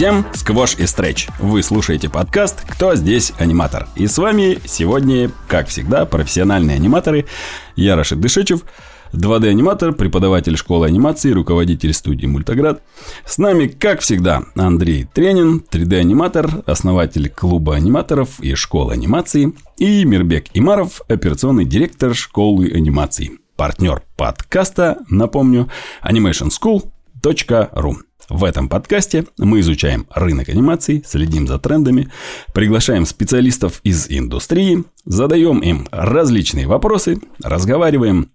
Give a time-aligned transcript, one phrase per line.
[0.00, 1.28] всем, сквош и стретч.
[1.38, 7.26] Вы слушаете подкаст «Кто здесь аниматор?» И с вами сегодня, как всегда, профессиональные аниматоры.
[7.76, 8.62] Я Рашид Дышечев,
[9.12, 12.80] 2D-аниматор, преподаватель школы анимации, руководитель студии «Мультоград».
[13.26, 19.52] С нами, как всегда, Андрей Тренин, 3D-аниматор, основатель клуба аниматоров и школы анимации.
[19.76, 23.32] И Мирбек Имаров, операционный директор школы анимации.
[23.54, 25.68] Партнер подкаста, напомню,
[26.02, 27.96] animationschool.ru.
[28.30, 32.10] В этом подкасте мы изучаем рынок анимации, следим за трендами,
[32.54, 38.30] приглашаем специалистов из индустрии, задаем им различные вопросы, разговариваем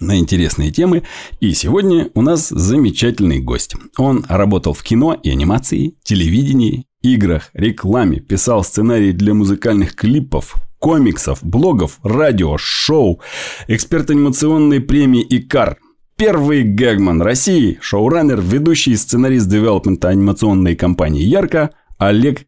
[0.00, 1.04] на интересные темы.
[1.38, 3.76] И сегодня у нас замечательный гость.
[3.96, 11.38] Он работал в кино и анимации, телевидении, играх, рекламе, писал сценарии для музыкальных клипов, комиксов,
[11.42, 13.20] блогов, радио, шоу,
[13.68, 15.78] эксперт анимационной премии «Икар»,
[16.18, 22.46] Первый гэгман России, шоураннер, ведущий и сценарист девелопмента анимационной компании «Ярко» Олег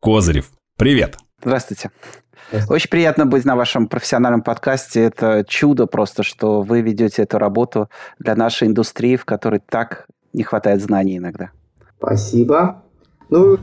[0.00, 0.46] Козырев.
[0.78, 1.18] Привет!
[1.44, 1.90] Здравствуйте.
[2.70, 5.02] Очень приятно быть на вашем профессиональном подкасте.
[5.02, 10.42] Это чудо просто, что вы ведете эту работу для нашей индустрии, в которой так не
[10.42, 11.50] хватает знаний иногда.
[11.98, 12.84] Спасибо.
[13.28, 13.58] Ну,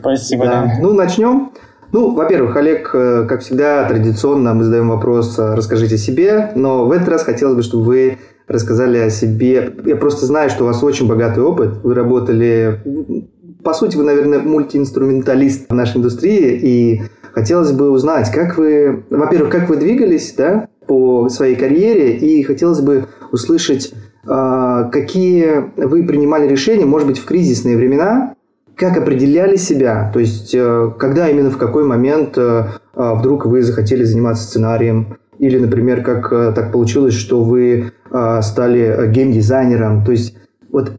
[0.00, 0.44] Спасибо.
[0.44, 0.66] Да.
[0.66, 0.76] да.
[0.82, 1.52] Ну, начнем.
[1.92, 6.92] Ну, во-первых, Олег, э, как всегда, традиционно мы задаем вопрос «Расскажите о себе», но в
[6.92, 9.74] этот раз хотелось бы, чтобы вы рассказали о себе.
[9.84, 11.82] Я просто знаю, что у вас очень богатый опыт.
[11.82, 12.80] Вы работали...
[13.62, 19.04] По сути, вы, наверное, мультиинструменталист в нашей индустрии, и хотелось бы узнать, как вы...
[19.10, 23.92] Во-первых, как вы двигались да, по своей карьере, и хотелось бы услышать,
[24.26, 28.34] а, какие вы принимали решения, может быть, в кризисные времена,
[28.78, 33.62] как определяли себя, то есть э, когда именно в какой момент э, а, вдруг вы
[33.62, 40.04] захотели заниматься сценарием, или, например, как э, так получилось, что вы э, стали э, геймдизайнером.
[40.04, 40.36] То есть
[40.70, 40.92] вот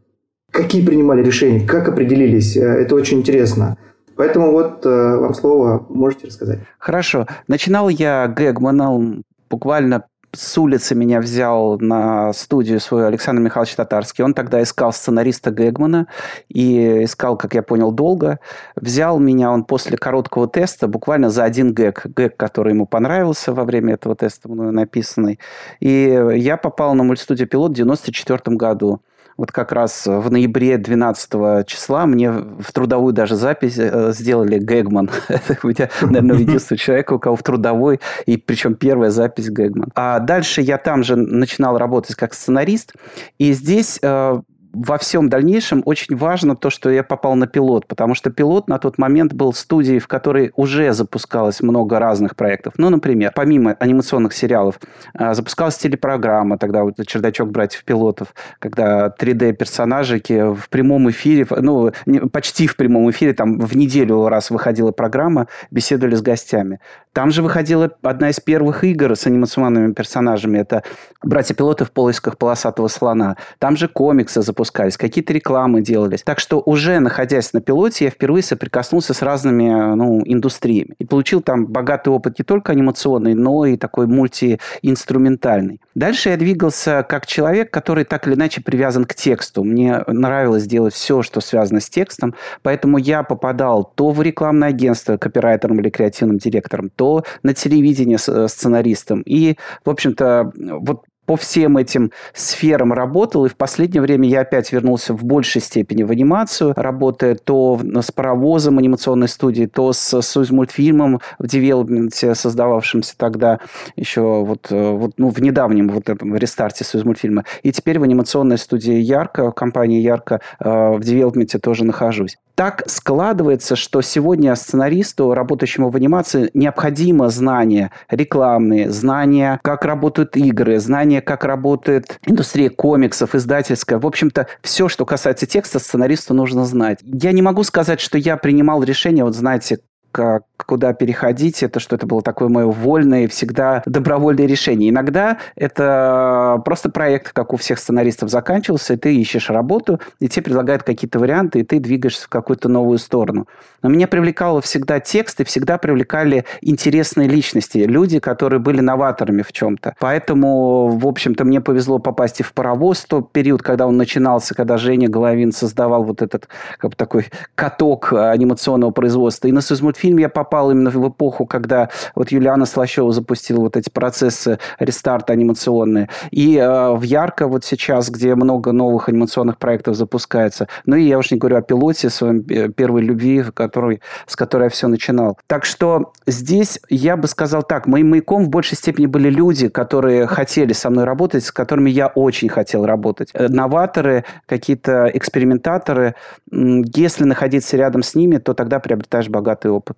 [0.50, 3.76] какие принимали решения, как определились, это очень интересно.
[4.16, 6.58] Поэтому вот вам слово, можете рассказать.
[6.78, 7.26] Хорошо.
[7.48, 14.24] Начинал я Гэгманом буквально с улицы меня взял на студию свою Александр Михайлович Татарский.
[14.24, 16.06] Он тогда искал сценариста Гэгмана
[16.48, 18.38] и искал, как я понял, долго.
[18.76, 22.06] Взял меня он после короткого теста буквально за один гэг.
[22.16, 25.40] Гэг, который ему понравился во время этого теста мною написанный.
[25.80, 29.00] И я попал на мультстудию «Пилот» в 1994 году
[29.40, 35.08] вот как раз в ноябре 12 числа мне в трудовую даже запись э, сделали Гэгман.
[35.28, 39.92] Это меня, наверное, единственный человек, у кого в трудовой, и причем первая запись Гэгман.
[39.94, 42.92] А дальше я там же начинал работать как сценарист,
[43.38, 44.40] и здесь э,
[44.72, 48.78] во всем дальнейшем очень важно то, что я попал на пилот, потому что пилот на
[48.78, 52.74] тот момент был студией, в которой уже запускалось много разных проектов.
[52.76, 54.78] Ну, например, помимо анимационных сериалов,
[55.14, 61.90] а, запускалась телепрограмма, тогда вот «Чердачок братьев пилотов», когда 3D-персонажики в прямом эфире, ну,
[62.32, 66.80] почти в прямом эфире, там в неделю раз выходила программа, беседовали с гостями.
[67.12, 70.58] Там же выходила одна из первых игр с анимационными персонажами.
[70.58, 70.84] Это
[71.22, 73.36] «Братья-пилоты в поисках полосатого слона».
[73.58, 76.22] Там же комиксы запускались, какие-то рекламы делались.
[76.22, 80.94] Так что уже находясь на пилоте, я впервые соприкоснулся с разными ну, индустриями.
[80.98, 85.80] И получил там богатый опыт не только анимационный, но и такой мультиинструментальный.
[85.96, 89.64] Дальше я двигался как человек, который так или иначе привязан к тексту.
[89.64, 95.16] Мне нравилось делать все, что связано с текстом, поэтому я попадал то в рекламное агентство
[95.16, 99.22] копирайтером или креативным директором, то на телевидении э, сценаристом.
[99.22, 99.56] И,
[99.86, 105.14] в общем-то, вот по всем этим сферам работал, и в последнее время я опять вернулся
[105.14, 111.20] в большей степени в анимацию, работая то с паровозом анимационной студии, то с, с мультфильмом
[111.38, 113.60] в девелопменте, создававшимся тогда
[113.96, 117.44] еще вот, э, вот ну, в недавнем вот этом рестарте Союз мультфильма.
[117.62, 123.74] И теперь в анимационной студии Ярко, компании Ярко, э, в девелопменте тоже нахожусь так складывается,
[123.74, 131.44] что сегодня сценаристу, работающему в анимации, необходимо знания рекламные, знания, как работают игры, знания, как
[131.44, 133.98] работает индустрия комиксов, издательская.
[133.98, 136.98] В общем-то, все, что касается текста, сценаристу нужно знать.
[137.02, 139.78] Я не могу сказать, что я принимал решение, вот знаете,
[140.12, 144.90] как, куда переходить, это что это было такое мое вольное, всегда добровольное решение.
[144.90, 150.44] Иногда это просто проект, как у всех сценаристов, заканчивался, и ты ищешь работу, и тебе
[150.44, 153.46] предлагают какие-то варианты, и ты двигаешься в какую-то новую сторону.
[153.82, 159.52] Но меня привлекало всегда текст, и всегда привлекали интересные личности, люди, которые были новаторами в
[159.52, 159.94] чем-то.
[160.00, 164.76] Поэтому, в общем-то, мне повезло попасть и в паровоз, тот период, когда он начинался, когда
[164.76, 166.48] Женя Головин создавал вот этот
[166.78, 171.46] как бы такой каток анимационного производства, и на Союзмультфильм мультфильм я попал именно в эпоху,
[171.46, 176.08] когда вот Юлиана Слащева запустила вот эти процессы рестарта анимационные.
[176.30, 180.68] И э, в Ярко вот сейчас, где много новых анимационных проектов запускается.
[180.86, 184.64] Ну и я уж не говорю о пилоте, своем э, первой любви, который, с которой
[184.64, 185.38] я все начинал.
[185.46, 190.26] Так что здесь я бы сказал так, моим маяком в большей степени были люди, которые
[190.26, 193.30] хотели со мной работать, с которыми я очень хотел работать.
[193.34, 196.14] Э, новаторы, какие-то экспериментаторы.
[196.50, 199.89] Если находиться рядом с ними, то тогда приобретаешь богатый опыт.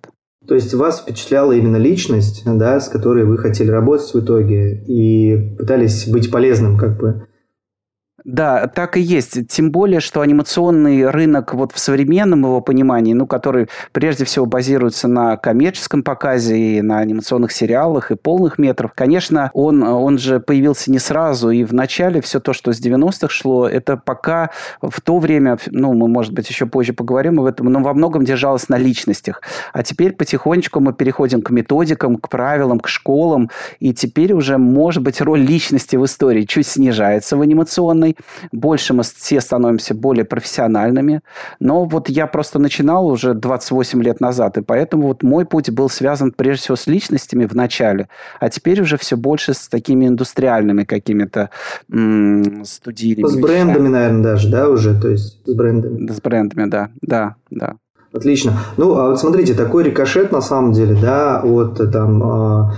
[0.47, 5.55] То есть вас впечатляла именно личность, да, с которой вы хотели работать в итоге и
[5.57, 7.27] пытались быть полезным как бы
[8.25, 9.47] да, так и есть.
[9.49, 15.07] Тем более, что анимационный рынок вот в современном его понимании, ну, который прежде всего базируется
[15.07, 20.89] на коммерческом показе и на анимационных сериалах и полных метров, конечно, он, он же появился
[20.89, 21.49] не сразу.
[21.49, 25.93] И в начале все то, что с 90-х шло, это пока в то время, ну,
[25.93, 29.41] мы, может быть, еще позже поговорим об этом, но во многом держалось на личностях.
[29.73, 33.49] А теперь потихонечку мы переходим к методикам, к правилам, к школам,
[33.79, 38.12] и теперь уже, может быть, роль личности в истории чуть снижается в анимационной,
[38.51, 41.21] больше мы все становимся более профессиональными.
[41.59, 45.89] Но вот я просто начинал уже 28 лет назад, и поэтому вот мой путь был
[45.89, 48.07] связан прежде всего с личностями в начале,
[48.39, 51.49] а теперь уже все больше с такими индустриальными какими-то
[51.91, 53.27] м- студийными.
[53.27, 56.09] С брендами, наверное, даже, да, уже, то есть с брендами.
[56.11, 57.75] С брендами, да, да, да.
[58.13, 58.59] Отлично.
[58.77, 62.73] Ну, а вот смотрите, такой рикошет на самом деле, да, вот там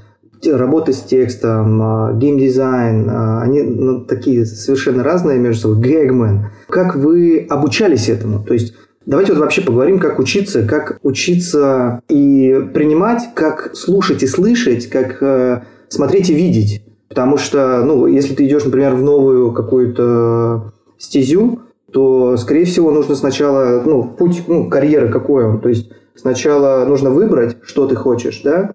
[0.47, 5.81] работа с текстом, а, геймдизайн, а, они ну, такие совершенно разные между собой.
[5.81, 6.47] Гэгмен.
[6.69, 8.44] Как вы обучались этому?
[8.44, 8.74] То есть
[9.06, 15.21] Давайте вот вообще поговорим, как учиться, как учиться и принимать, как слушать и слышать, как
[15.21, 16.83] э, смотреть и видеть.
[17.07, 21.59] Потому что, ну, если ты идешь, например, в новую какую-то стезю,
[21.91, 25.62] то, скорее всего, нужно сначала, ну, путь, ну, карьеры какой он.
[25.62, 28.71] То есть сначала нужно выбрать, что ты хочешь, да,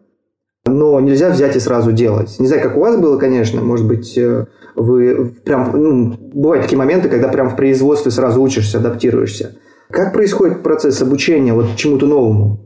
[0.80, 2.36] но нельзя взять и сразу делать.
[2.38, 6.78] Не знаю, как у вас было, конечно, может быть, э, вы прям, ну, бывают такие
[6.78, 9.56] моменты, когда прям в производстве сразу учишься, адаптируешься.
[9.90, 12.60] Как происходит процесс обучения вот чему-то новому?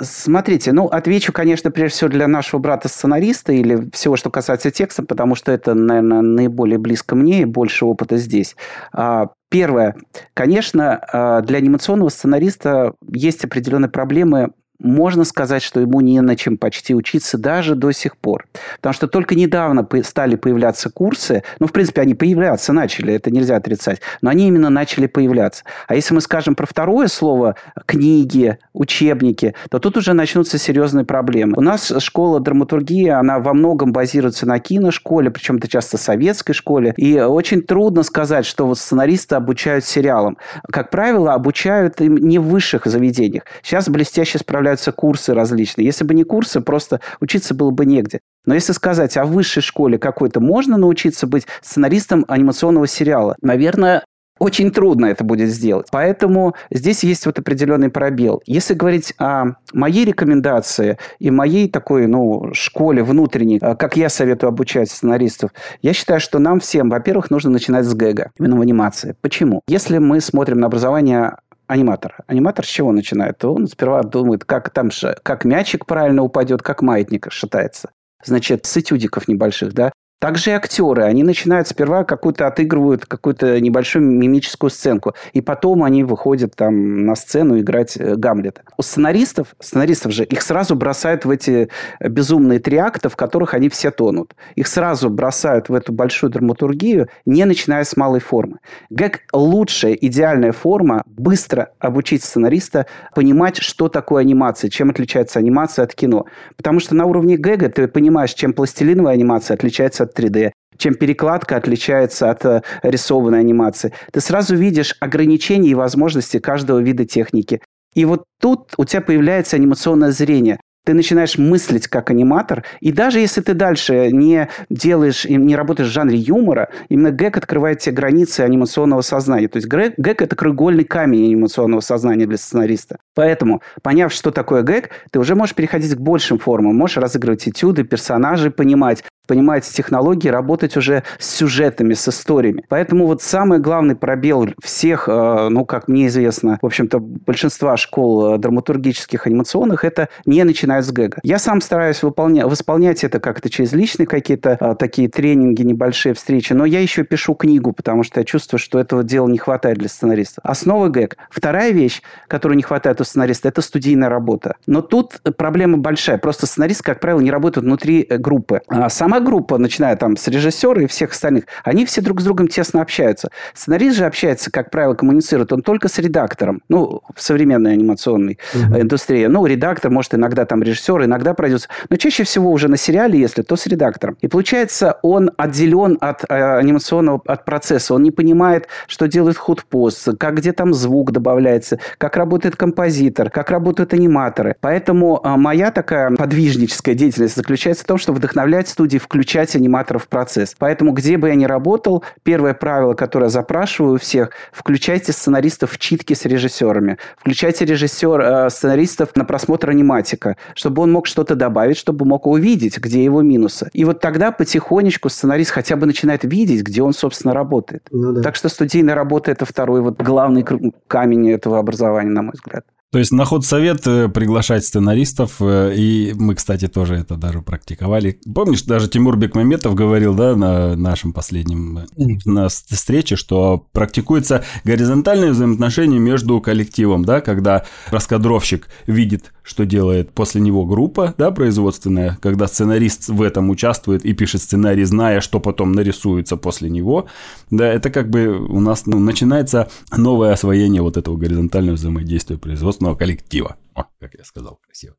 [0.00, 5.36] Смотрите, ну, отвечу, конечно, прежде всего для нашего брата-сценариста или всего, что касается текста, потому
[5.36, 8.56] что это, наверное, наиболее близко мне и больше опыта здесь.
[8.92, 9.94] А, первое.
[10.34, 16.58] Конечно, а, для анимационного сценариста есть определенные проблемы можно сказать, что ему не на чем
[16.58, 18.46] почти учиться даже до сих пор.
[18.76, 23.56] Потому что только недавно стали появляться курсы, ну, в принципе, они появляться начали, это нельзя
[23.56, 25.64] отрицать, но они именно начали появляться.
[25.86, 31.54] А если мы скажем про второе слово, книги, учебники, то тут уже начнутся серьезные проблемы.
[31.56, 36.92] У нас школа драматургии, она во многом базируется на киношколе, причем это часто советской школе,
[36.96, 40.38] и очень трудно сказать, что вот сценаристы обучают сериалам.
[40.70, 43.44] Как правило, обучают им не в высших заведениях.
[43.62, 45.84] Сейчас блестяще справляются появляются курсы различные.
[45.84, 48.20] Если бы не курсы, просто учиться было бы негде.
[48.46, 53.36] Но если сказать о высшей школе какой-то, можно научиться быть сценаристом анимационного сериала?
[53.42, 54.02] Наверное,
[54.38, 55.88] очень трудно это будет сделать.
[55.92, 58.42] Поэтому здесь есть вот определенный пробел.
[58.46, 64.48] Если говорить о моей рекомендации и моей такой, ну, школе внутренней, э, как я советую
[64.48, 65.50] обучать сценаристов,
[65.82, 69.14] я считаю, что нам всем, во-первых, нужно начинать с гэга, именно в анимации.
[69.20, 69.60] Почему?
[69.68, 71.36] Если мы смотрим на образование
[71.66, 72.16] аниматор.
[72.26, 73.44] Аниматор с чего начинает?
[73.44, 74.90] Он сперва думает, как там
[75.22, 77.90] как мячик правильно упадет, как маятник шатается.
[78.24, 79.92] Значит, с этюдиков небольших, да.
[80.22, 86.04] Также и актеры, они начинают сперва какую-то отыгрывают какую-то небольшую мимическую сценку, и потом они
[86.04, 88.62] выходят там на сцену играть э, Гамлета.
[88.76, 93.68] У сценаристов, сценаристов же, их сразу бросают в эти безумные три акта, в которых они
[93.68, 94.36] все тонут.
[94.54, 98.58] Их сразу бросают в эту большую драматургию, не начиная с малой формы.
[98.90, 102.86] Гэг– лучшая, идеальная форма быстро обучить сценариста
[103.16, 106.26] понимать, что такое анимация, чем отличается анимация от кино.
[106.56, 111.56] Потому что на уровне гэга ты понимаешь, чем пластилиновая анимация отличается от 3D, чем перекладка
[111.56, 113.92] отличается от э, рисованной анимации.
[114.12, 117.60] Ты сразу видишь ограничения и возможности каждого вида техники.
[117.94, 123.20] И вот тут у тебя появляется анимационное зрение ты начинаешь мыслить как аниматор, и даже
[123.20, 128.40] если ты дальше не делаешь, не работаешь в жанре юмора, именно гэг открывает тебе границы
[128.40, 129.48] анимационного сознания.
[129.48, 132.98] То есть гэг– это краеугольный камень анимационного сознания для сценариста.
[133.14, 137.84] Поэтому, поняв, что такое гэг, ты уже можешь переходить к большим формам, можешь разыгрывать этюды,
[137.84, 142.64] персонажей понимать, понимать технологии, работать уже с сюжетами, с историями.
[142.68, 148.34] Поэтому вот самый главный пробел всех, э, ну, как мне известно, в общем-то, большинства школ
[148.34, 151.18] э, драматургических, анимационных, это не начинают с гэга.
[151.22, 156.52] Я сам стараюсь выполнять, восполнять это как-то через личные какие-то а, такие тренинги, небольшие встречи,
[156.52, 159.88] но я еще пишу книгу, потому что я чувствую, что этого дела не хватает для
[159.88, 160.40] сценариста.
[160.42, 161.16] Основа гэг.
[161.30, 164.56] Вторая вещь, которую не хватает у сценариста, это студийная работа.
[164.66, 166.18] Но тут проблема большая.
[166.18, 168.62] Просто сценарист, как правило, не работает внутри группы.
[168.68, 172.48] А сама группа, начиная там с режиссера и всех остальных, они все друг с другом
[172.48, 173.28] тесно общаются.
[173.54, 176.62] Сценарист же общается, как правило, коммуницирует он только с редактором.
[176.70, 178.80] Ну, в современной анимационной угу.
[178.80, 179.26] индустрии.
[179.26, 181.68] Ну, редактор, может, иногда там режиссер, иногда продюсер.
[181.90, 184.16] Но чаще всего уже на сериале, если, то с редактором.
[184.22, 187.94] И получается, он отделен от э, анимационного от процесса.
[187.94, 193.50] Он не понимает, что делает худпост, как где там звук добавляется, как работает композитор, как
[193.50, 194.56] работают аниматоры.
[194.60, 200.08] Поэтому э, моя такая подвижническая деятельность заключается в том, что вдохновлять студии включать аниматоров в
[200.08, 200.54] процесс.
[200.58, 205.78] Поэтому, где бы я ни работал, первое правило, которое запрашиваю у всех, включайте сценаристов в
[205.78, 206.98] читки с режиссерами.
[207.18, 212.78] Включайте режиссер, э, сценаристов на просмотр аниматика, чтобы он мог что-то добавить, чтобы мог увидеть,
[212.78, 213.68] где его минусы.
[213.72, 217.88] И вот тогда потихонечку сценарист хотя бы начинает видеть, где он, собственно, работает.
[217.90, 218.22] Ну, да.
[218.22, 220.44] Так что студийная работа– это второй вот главный
[220.88, 222.64] камень этого образования, на мой взгляд.
[222.92, 227.40] То есть на ход совет э, приглашать сценаристов, э, и мы, кстати, тоже это даже
[227.40, 228.20] практиковали.
[228.34, 231.86] Помнишь, даже Тимур Бекмаметов говорил, да, на нашем последнем э,
[232.26, 240.42] на встрече, что практикуется горизонтальное взаимоотношение между коллективом, да, когда раскадровщик видит, что делает после
[240.42, 245.72] него группа, да, производственная, когда сценарист в этом участвует и пишет сценарий, зная, что потом
[245.72, 247.06] нарисуется после него,
[247.50, 252.81] да, это как бы у нас ну, начинается новое освоение вот этого горизонтального взаимодействия производства
[252.82, 253.56] собственного коллектива.
[253.74, 254.94] О, как я сказал, красиво.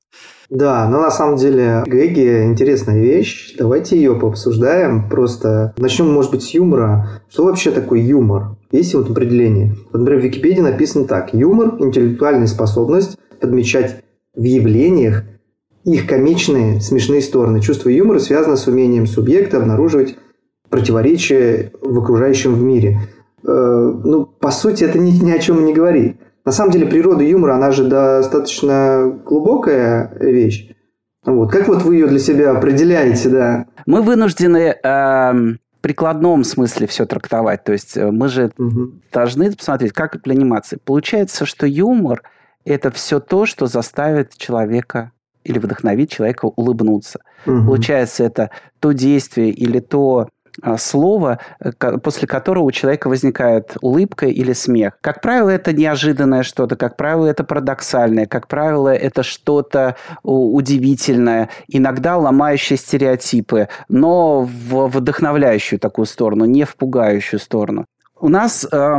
[0.50, 3.56] Да, но на самом деле Гэги интересная вещь.
[3.58, 5.10] Давайте ее пообсуждаем.
[5.10, 7.22] Просто начнем, может быть, с юмора.
[7.30, 8.58] Что вообще такое юмор?
[8.72, 9.76] Есть вот определение.
[9.92, 11.34] Вот, например, в Википедии написано так.
[11.34, 14.04] Юмор– интеллектуальная способность подмечать
[14.36, 15.24] в явлениях
[15.84, 17.62] их комичные, смешные стороны.
[17.62, 20.16] Чувство юмора связано с умением субъекта обнаруживать
[20.70, 23.02] противоречия в окружающем в мире.
[23.46, 26.16] Э, ну, по сути, это ни, ни о чем не говорит.
[26.46, 30.72] На самом деле природа юмора, она же достаточно глубокая вещь.
[31.26, 31.52] Вот.
[31.52, 33.66] Как вот вы ее для себя определяете, да?
[33.86, 35.34] Мы вынуждены э,
[35.84, 37.66] прикладном смысле все трактовать.
[37.66, 38.94] То есть э, мы же угу.
[39.12, 40.80] должны посмотреть, как для анимации.
[40.84, 42.24] Получается, что юмор–
[42.66, 45.12] это все то, что заставит человека
[45.44, 47.20] или вдохновит человека улыбнуться.
[47.46, 47.66] Угу.
[47.66, 50.30] Получается, это то действие или то
[50.78, 54.98] слово, э, после которого у человека возникает улыбка или смех.
[55.02, 62.18] Как правило, это неожиданное что-то, как правило, это парадоксальное, как правило, это что-то удивительное, иногда
[62.18, 67.86] ломающее стереотипы, но в вдохновляющую такую сторону, не в пугающую сторону.
[68.20, 68.98] У нас э,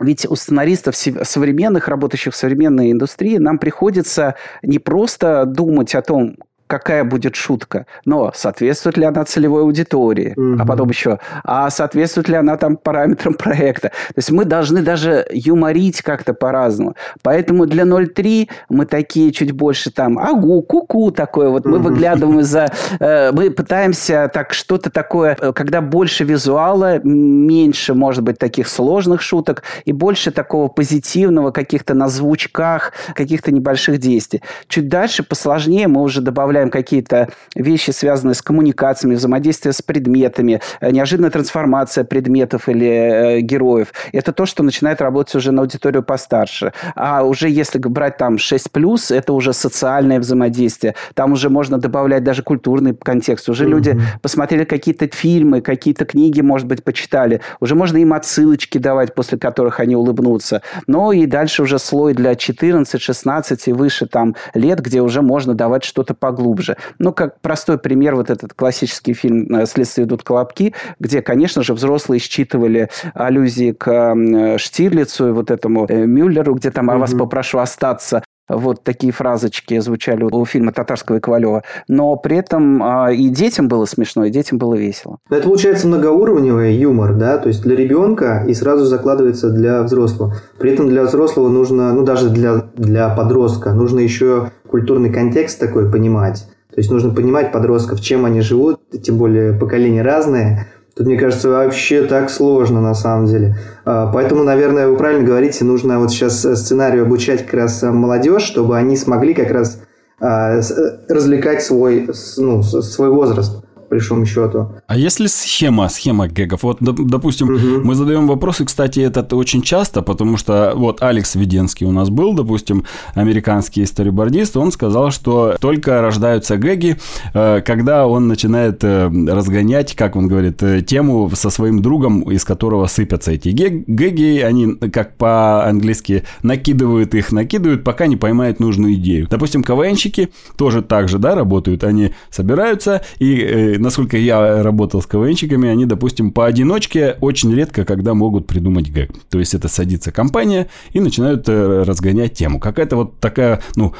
[0.00, 6.36] ведь у сценаристов современных, работающих в современной индустрии, нам приходится не просто думать о том,
[6.66, 10.62] какая будет шутка, но соответствует ли она целевой аудитории, угу.
[10.62, 13.88] а потом еще, а соответствует ли она там параметрам проекта.
[13.88, 16.94] То есть мы должны даже юморить как-то по-разному.
[17.22, 22.68] Поэтому для 0.3 мы такие чуть больше там, агу, куку такое, вот мы выглядываем из-за...
[23.00, 29.22] Э, мы пытаемся так что-то такое, э, когда больше визуала, меньше, может быть, таких сложных
[29.22, 34.42] шуток и больше такого позитивного, каких-то на звучках, каких-то небольших действий.
[34.68, 40.60] Чуть дальше, посложнее, мы уже добавляем добавляем какие-то вещи, связанные с коммуникациями, взаимодействие с предметами,
[40.80, 43.92] э, неожиданная трансформация предметов или э, героев.
[44.12, 46.72] Это то, что начинает работать уже на аудиторию постарше.
[46.94, 50.94] А уже если брать там 6+, это уже социальное взаимодействие.
[51.14, 53.48] Там уже можно добавлять даже культурный контекст.
[53.48, 53.68] Уже mm-hmm.
[53.68, 57.40] люди посмотрели какие-то фильмы, какие-то книги, может быть, почитали.
[57.60, 60.62] Уже можно им отсылочки давать, после которых они улыбнутся.
[60.86, 65.54] Но и дальше уже слой для 14, 16 и выше там лет, где уже можно
[65.54, 66.76] давать что-то поглубже глубже.
[66.98, 71.74] Ну, как простой пример, вот этот классический фильм э, «Следствие идут колобки», где, конечно же,
[71.74, 77.58] взрослые считывали аллюзии к Штирлицу и вот этому э, Мюллеру, где там «А вас попрошу
[77.58, 81.62] остаться», вот такие фразочки звучали у фильма Татарского и Ковалева.
[81.88, 85.18] Но при этом э, и детям было смешно, и детям было весело.
[85.28, 87.38] Это получается многоуровневый юмор, да?
[87.38, 90.36] То есть для ребенка и сразу закладывается для взрослого.
[90.58, 95.90] При этом для взрослого нужно, ну даже для, для подростка, нужно еще культурный контекст такой
[95.90, 96.46] понимать.
[96.68, 100.66] То есть нужно понимать подростков, чем они живут, тем более поколения разные.
[100.94, 103.56] Тут, мне кажется, вообще так сложно на самом деле.
[103.86, 108.76] А, поэтому, наверное, вы правильно говорите, нужно вот сейчас сценарию обучать как раз молодежь, чтобы
[108.76, 109.80] они смогли как раз
[110.20, 110.60] а,
[111.08, 113.64] развлекать свой, ну, свой возраст.
[113.88, 114.68] По большому счету.
[114.86, 116.62] А если схема, схема гэгов?
[116.62, 117.84] Вот, допустим, угу.
[117.84, 122.34] мы задаем вопросы, кстати, это очень часто, потому что вот Алекс Веденский у нас был,
[122.34, 126.96] допустим, американский сторибордист, он сказал, что только рождаются гэги,
[127.34, 132.44] э, когда он начинает э, разгонять, как он говорит, э, тему со своим другом, из
[132.44, 139.28] которого сыпятся эти гэги, они, как по-английски, накидывают их, накидывают, пока не поймают нужную идею.
[139.30, 145.68] Допустим, КВНщики тоже так же, да, работают, они собираются, и, насколько я работал с КВНщиками,
[145.68, 149.10] они, допустим, поодиночке очень редко, когда могут придумать гэг.
[149.28, 152.60] То есть, это садится компания и начинают разгонять тему.
[152.60, 153.94] Какая-то вот такая, ну,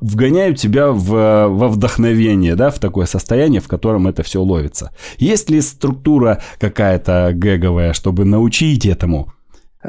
[0.00, 4.92] вгоняют тебя в, во вдохновение, да, в такое состояние, в котором это все ловится.
[5.18, 9.32] Есть ли структура какая-то гэговая, чтобы научить этому?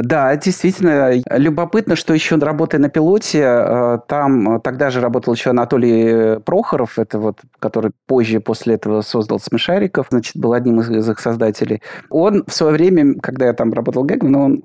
[0.02, 6.40] Да, действительно, любопытно, что еще работая на пилоте, э, там тогда же работал еще Анатолий
[6.40, 11.82] Прохоров, это вот, который позже после этого создал Смешариков, значит, был одним из, их создателей.
[12.10, 14.64] Он в свое время, когда я там работал Гэгом, он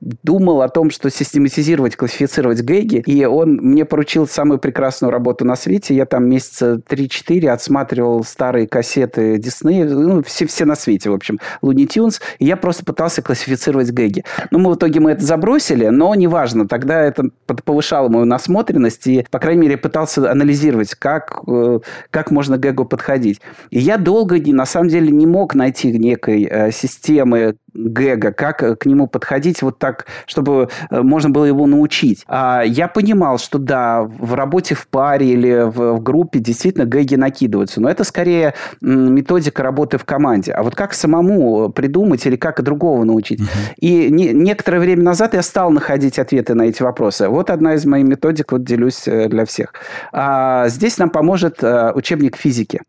[0.00, 5.56] думал о том, что систематизировать, классифицировать гэги, и он мне поручил самую прекрасную работу на
[5.56, 5.94] свете.
[5.94, 11.40] Я там месяца 3-4 отсматривал старые кассеты Диснея, ну, все, все на свете, в общем,
[11.62, 14.24] Луни Тюнс, и я просто пытался классифицировать гэги.
[14.50, 19.26] Ну, мы в итоге мы это забросили, но неважно, тогда это повышало мою насмотренность, и,
[19.30, 23.40] по крайней мере, пытался анализировать, как, э, как можно гэгу подходить.
[23.70, 28.86] И я долго, на самом деле, не мог найти некой э, системы гэга, как к
[28.86, 29.85] нему подходить вот так,
[30.26, 32.24] чтобы э, можно было его научить.
[32.26, 37.14] А я понимал, что да, в работе в паре или в, в группе действительно гэги
[37.14, 40.52] накидываются, но это скорее методика работы в команде.
[40.52, 43.40] А вот как самому придумать или как другого научить?
[43.40, 43.74] Uh-huh.
[43.76, 47.28] И не, некоторое время назад я стал находить ответы на эти вопросы.
[47.28, 49.74] Вот одна из моих методик, вот делюсь э, для всех.
[50.12, 52.80] А, здесь нам поможет учебник физики.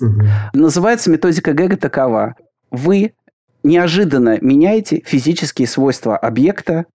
[0.00, 0.22] Угу.
[0.54, 2.34] Называется методика Гэга такова.
[2.70, 3.12] Вы
[3.62, 6.86] неожиданно меняете физические свойства объекта,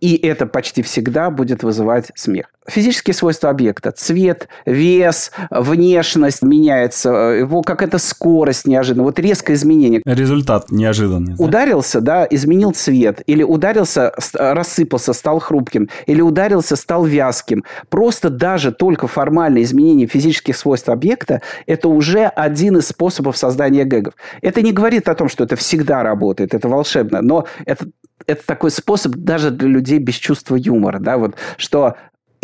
[0.00, 2.55] и это почти всегда будет вызывать смех.
[2.68, 10.02] Физические свойства объекта, цвет, вес, внешность меняется, его какая-то скорость неожиданно, вот резкое изменение.
[10.04, 11.34] Результат неожиданный.
[11.36, 11.44] Да?
[11.44, 17.64] Ударился, да, изменил цвет, или ударился, рассыпался, стал хрупким, или ударился, стал вязким.
[17.88, 24.14] Просто даже только формальное изменение физических свойств объекта– это уже один из способов создания гэгов.
[24.42, 27.86] Это не говорит о том, что это всегда работает, это волшебно, но это
[28.26, 31.96] это такой способ даже для людей без чувства юмора, да, вот, что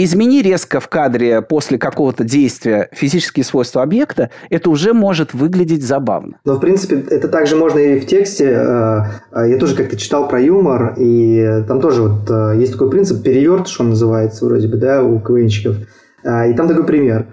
[0.05, 6.39] измени резко в кадре после какого-то действия физические свойства объекта, это уже может выглядеть забавно.
[6.45, 8.47] Но, в принципе, это также можно и в тексте.
[8.47, 9.01] Э,
[9.33, 13.23] э, я тоже как-то читал про юмор, и там тоже вот э, есть такой принцип,
[13.23, 15.77] переверт, что он называется вроде бы, да, у КВНщиков.
[16.25, 17.27] И там такой пример.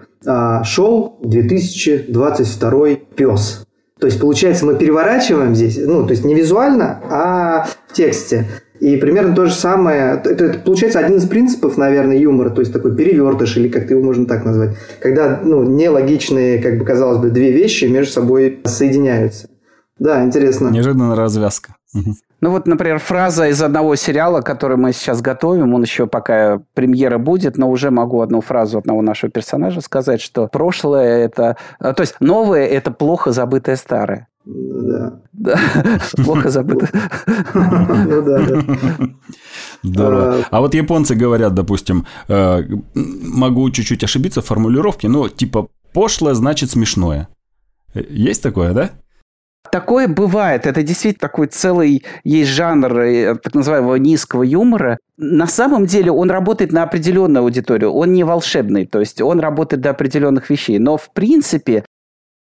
[0.63, 3.63] Шел 2022 пес.
[3.99, 8.47] То есть, получается, мы переворачиваем здесь, ну, то есть не визуально, а в тексте.
[8.79, 12.71] И примерно то же самое, это, это получается один из принципов, наверное, юмора, то есть
[12.71, 17.29] такой перевертыш, или как-то его можно так назвать, когда ну, нелогичные, как бы казалось бы,
[17.29, 19.49] две вещи между собой соединяются.
[19.99, 20.69] Да, интересно.
[20.69, 21.75] Неожиданная развязка.
[22.41, 27.17] Ну вот, например, фраза из одного сериала, который мы сейчас готовим, он еще пока премьера
[27.17, 31.57] будет, но уже могу одну фразу одного нашего персонажа сказать, что прошлое это...
[31.79, 34.29] То есть новое это плохо забытое старое.
[34.49, 35.21] Да.
[35.33, 35.59] Да,
[36.23, 36.89] плохо забыто.
[37.53, 38.61] Ну да, да.
[39.83, 40.35] Здорово.
[40.35, 46.33] А, а вот японцы говорят, допустим, э, могу чуть-чуть ошибиться в формулировке, но типа пошлое
[46.33, 47.29] значит смешное.
[47.93, 48.91] Э, есть такое, да?
[49.71, 50.65] Такое бывает.
[50.65, 54.97] Это действительно такой целый есть жанр э, так называемого низкого юмора.
[55.17, 57.91] На самом деле он работает на определенную аудиторию.
[57.91, 58.87] Он не волшебный.
[58.87, 60.79] То есть он работает до определенных вещей.
[60.79, 61.83] Но в принципе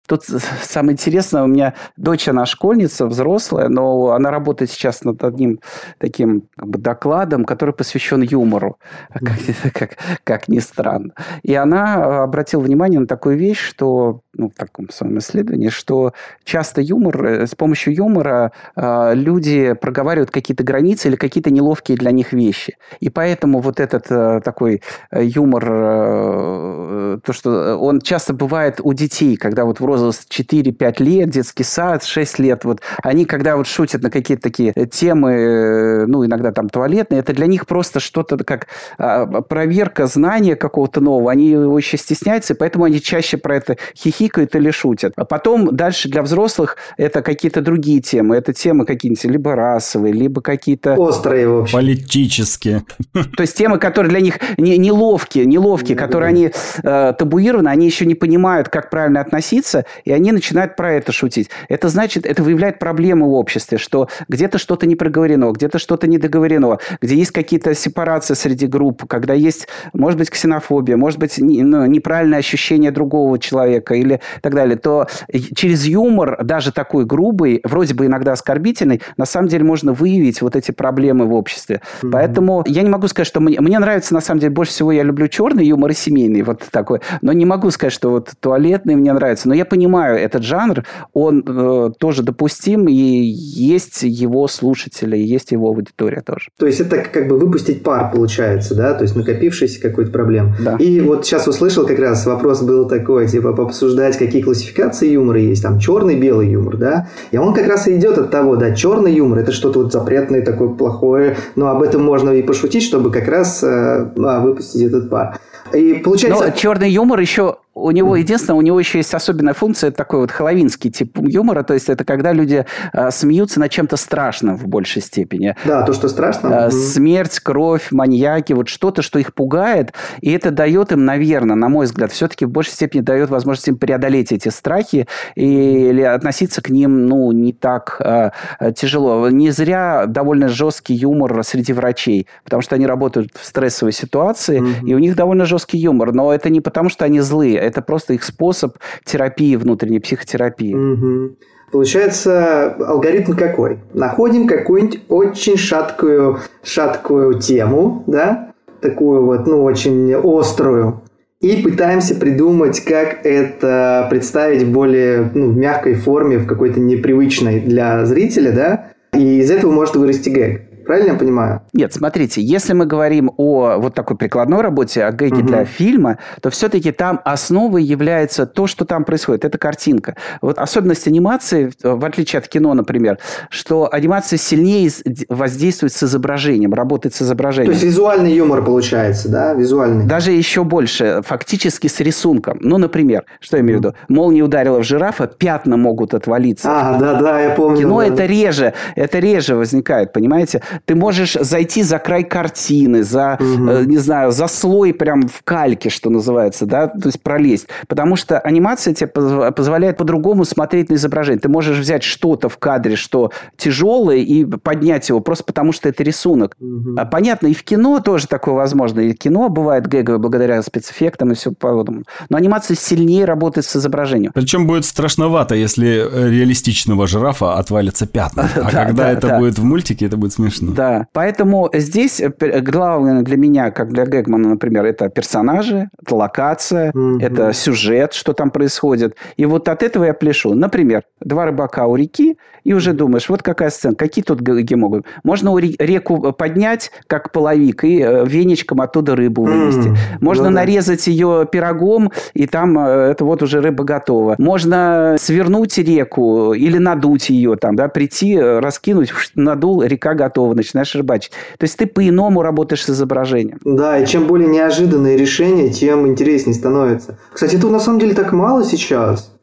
[0.08, 5.60] Тут самое интересное, у меня дочь, она школьница, взрослая, но она работает сейчас над одним
[5.98, 8.80] таким как бы, докладом, который посвящен юмору,
[9.14, 11.12] как, как, как ни странно.
[11.44, 16.82] И она обратила внимание на такую вещь, что ну, в таком своем исследовании, что часто
[16.82, 22.34] юмор, э, с помощью юмора э, люди проговаривают какие-то границы или какие-то неловкие для них
[22.34, 22.78] вещи.
[23.00, 29.36] И поэтому вот этот э, такой юмор, э, то, что он часто бывает у детей,
[29.36, 34.02] когда вот в возраст 4-5 лет, детский сад, 6 лет, вот они, когда вот шутят
[34.02, 38.68] на какие-то такие темы, э, ну, иногда там туалетные, это для них просто что-то как
[38.98, 44.56] а, проверка знания какого-то нового, они очень стесняются, и поэтому они чаще про это хихикают
[44.56, 45.14] или шутят.
[45.16, 50.42] А потом дальше для взрослых это какие-то другие темы, это темы какие-нибудь либо расовые, либо
[50.42, 50.94] какие-то...
[50.96, 51.78] Острые, в общем.
[51.78, 52.84] Политические.
[53.14, 56.52] То есть темы, которые для них не, неловкие, неловкие, которые они
[56.84, 61.50] э, табуированы, они еще не понимают, как правильно относиться, и они начинают про это шутить.
[61.70, 66.18] Это значит, это выявляет проблемы в обществе, что где-то что-то не проговорено, где-то что-то не
[66.18, 71.86] договорено, где есть какие-то сепарации среди групп, когда есть, может быть, ксенофобия, может быть, ну,
[71.86, 75.08] неправильное ощущение другого человека или так далее, то
[75.56, 80.56] через юмор, даже такой грубый, вроде бы иногда оскорбительный, на самом деле можно выявить вот
[80.56, 81.82] эти проблемы в обществе.
[82.02, 82.10] Mm-hmm.
[82.12, 85.04] Поэтому я не могу сказать, что мне, мне нравится, на самом деле, больше всего я
[85.04, 87.00] люблю черный юмор и семейный, вот такой.
[87.22, 89.48] Но не могу сказать, что вот туалетный мне нравится.
[89.48, 95.68] Но я понимаю, этот жанр, он э, тоже допустим, и есть его слушатели, есть его
[95.68, 96.50] аудитория тоже.
[96.58, 98.94] То есть это как бы выпустить пар, получается, да?
[98.94, 100.56] То есть накопившийся какой-то проблем.
[100.60, 100.76] Да.
[100.78, 105.64] И вот сейчас услышал как раз вопрос был такой, типа, обсуждать, какие классификации юмора есть.
[105.64, 107.08] Там черный, белый юмор, да?
[107.32, 110.42] И он как раз и идет от того, да, черный юмор– это что-то вот запретное,
[110.42, 115.10] такое плохое, но об этом можно и пошутить, чтобы как раз э, а, выпустить этот
[115.10, 115.40] пар.
[115.74, 116.46] И получается...
[116.46, 120.32] Но черный юмор еще у него, единственное, у него еще есть особенная функция, такой вот
[120.32, 125.02] хэллоуинский тип юмора, то есть это когда люди э, смеются над чем-то страшным в большей
[125.02, 125.56] степени.
[125.66, 126.68] Да, то, что страшно.
[126.68, 131.70] Э, смерть, кровь, маньяки, вот что-то, что их пугает, и это дает им, наверное, на
[131.70, 136.62] мой взгляд, все-таки в большей степени дает возможность им преодолеть эти страхи и, или относиться
[136.62, 138.32] к ним, ну, не так э,
[138.76, 139.30] тяжело.
[139.30, 144.88] Не зря довольно жесткий юмор среди врачей, потому что они работают в стрессовой ситуации, mm-hmm.
[144.88, 148.14] и у них довольно жесткий юмор, но это не потому, что они злые, это просто
[148.14, 150.74] их способ терапии, внутренней психотерапии.
[150.74, 151.36] Угу.
[151.72, 153.80] Получается, алгоритм какой?
[153.94, 161.02] Находим какую-нибудь очень шаткую, шаткую тему, да, такую вот, ну, очень острую,
[161.42, 168.06] и пытаемся придумать, как это представить в более ну, мягкой форме, в какой-то непривычной для
[168.06, 170.62] зрителя, да, и из этого может вырасти гэг.
[170.88, 171.62] Правильно я понимаю?
[171.74, 175.48] Нет, смотрите, если мы говорим о вот такой прикладной работе, о гэге угу.
[175.48, 179.44] для фильма, то все-таки там основой является то, что там происходит.
[179.44, 180.16] Это картинка.
[180.42, 183.20] Вот особенность анимации, в отличие от кино, например,
[183.50, 184.90] что анимация сильнее
[185.28, 187.74] воздействует с изображением, работает с изображением.
[187.74, 189.54] То есть визуальный юмор получается, да?
[189.54, 190.06] Визуальный.
[190.06, 192.60] Даже еще больше, фактически с рисунком.
[192.62, 193.96] Ну, например, что я имею в виду?
[194.08, 196.70] Молния ударила в жирафа, пятна могут отвалиться.
[196.72, 197.80] А, да-да, я помню.
[197.80, 198.08] Кино да.
[198.08, 200.62] это реже, это реже возникает, понимаете?
[200.86, 203.70] Ты можешь зайти за край картины, за, угу.
[203.70, 207.68] э, не знаю, за слой прям в кальке, что называется, да, то есть пролезть.
[207.88, 211.40] Потому что анимация тебе позволяет по-другому смотреть на изображение.
[211.40, 216.04] Ты можешь взять что-то в кадре, что тяжелое, и поднять его просто потому, что это
[216.04, 216.56] рисунок.
[216.60, 216.96] Угу.
[216.98, 219.00] А, понятно, и в кино тоже такое возможно.
[219.02, 222.04] И кино бывает гэговое благодаря спецэффектам и все подобному.
[222.30, 224.32] Но анимация сильнее работает с изображением.
[224.34, 228.50] Причем будет страшновато, если реалистичного жирафа отвалятся пятна.
[228.68, 230.67] А когда это будет в мультике, это будет смешно.
[230.76, 231.08] Да.
[231.14, 232.30] Поэтому здесь э,
[232.62, 237.20] главное для меня, как для Гэгмана, например, это персонажи, это локация, угу.
[237.20, 239.16] это сюжет, что там происходит.
[239.38, 240.54] И вот от этого я пляшу.
[240.54, 245.06] Например, два рыбака у реки, и уже думаешь, вот какая сцена, какие тут гэги могут.
[245.24, 249.96] Можно реку поднять, как половик, и э, веничком оттуда рыбу вывести.
[250.20, 254.36] Можно ну, нарезать ее пирогом, и там э, это вот уже рыба готова.
[254.38, 261.32] Можно свернуть реку или надуть ее там, да, прийти, раскинуть, надул, река готова начинаешь рыбачить.
[261.58, 263.60] То есть ты по-иному работаешь с изображением.
[263.64, 267.18] Да, и чем более неожиданные решения, тем интереснее становится.
[267.32, 269.37] Кстати, этого на самом деле так мало сейчас.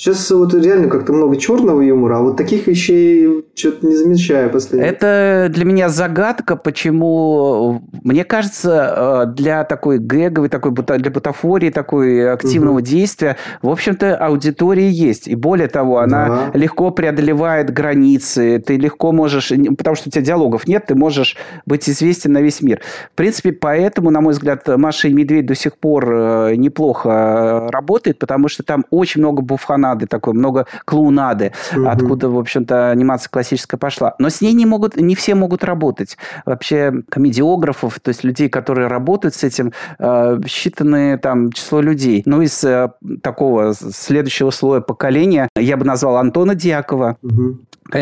[0.00, 4.88] Сейчас вот реально как-то много черного юмора, а вот таких вещей что-то не замечаю последнее.
[4.88, 12.32] Это для меня загадка, почему, мне кажется, э, для такой гэговой, такой, для бутафории, такой
[12.32, 12.82] активного угу.
[12.82, 15.26] действия, в общем-то, аудитория есть.
[15.26, 16.56] И более того, она да.
[16.56, 21.90] легко преодолевает границы, ты легко можешь, потому что у тебя диалогов нет, ты можешь быть
[21.90, 22.82] известен на весь мир.
[23.12, 27.70] В принципе, поэтому, на мой взгляд, Маша и Медведь до сих пор э, неплохо э,
[27.72, 31.88] работает, потому что там очень много буфана клоунады такой, много клоунады, угу.
[31.88, 34.14] откуда, в общем-то, анимация классическая пошла.
[34.18, 36.16] Но с ней не могут, не все могут работать.
[36.46, 42.22] Вообще комедиографов, то есть людей, которые работают с этим, э, считанное там число людей.
[42.26, 42.90] Ну, из э,
[43.22, 47.16] такого следующего слоя поколения я бы назвал Антона Дьякова.
[47.22, 47.58] Угу.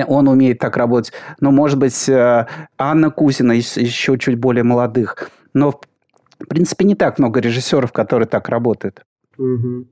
[0.09, 1.13] Он умеет так работать.
[1.41, 2.47] Но, может быть, э,
[2.79, 5.31] Анна Кузина, еще чуть более молодых.
[5.55, 9.05] Но, в принципе, не так много режиссеров, которые так работают.
[9.39, 9.87] Угу.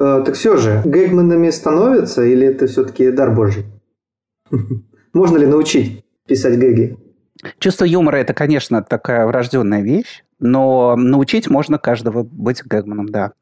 [0.00, 3.66] Э, так все же, гэгманами становятся или это все-таки дар божий?
[5.12, 6.96] Можно ли научить писать гэги?
[7.58, 13.32] Чувство юмора– это, конечно, такая врожденная вещь, но научить можно каждого быть гэгманом, да.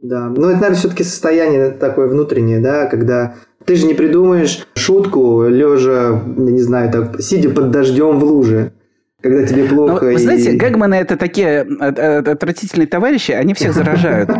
[0.00, 5.44] Да, но это, наверное, все-таки состояние такое внутреннее, да, когда ты же не придумаешь шутку,
[5.46, 8.72] лежа, не знаю, так, сидя под дождем в луже.
[9.20, 10.04] Когда тебе ну, плохо.
[10.04, 14.30] Ну, вы знаете, Гэгманы это такие отвратительные товарищи, они всех заражают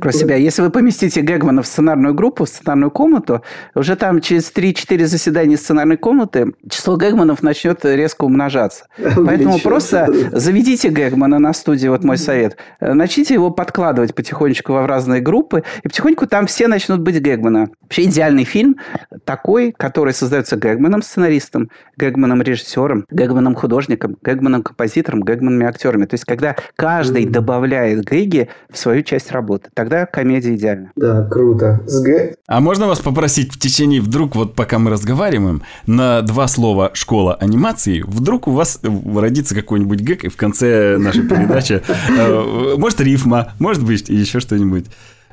[0.00, 0.36] про себя.
[0.36, 3.42] Если вы поместите Гэгмана в сценарную группу, в сценарную комнату,
[3.74, 8.86] уже там через 3-4 заседания сценарной комнаты число Гэгманов начнет резко умножаться.
[8.96, 12.56] Поэтому просто заведите Гэгмана на студии, вот мой совет.
[12.80, 17.70] Начните его подкладывать потихонечку во разные группы, и потихоньку там все начнут быть Гэгмана.
[17.82, 18.76] Вообще идеальный фильм
[19.24, 26.04] такой, который создается Гэгманом сценаристом, Гэгманом режиссером, Гэгманом художником, художником, гэгманом композитором, гэгманами актерами.
[26.06, 27.30] То есть, когда каждый mm-hmm.
[27.30, 30.92] добавляет гэги в свою часть работы, тогда комедия идеальна.
[30.96, 31.82] Да, круто.
[31.86, 32.34] С гэ...
[32.46, 37.34] А можно вас попросить в течение, вдруг, вот пока мы разговариваем, на два слова «школа
[37.34, 43.52] анимации», вдруг у вас родится какой-нибудь гэг, и в конце нашей передачи, э, может, рифма,
[43.58, 44.86] может быть, еще что-нибудь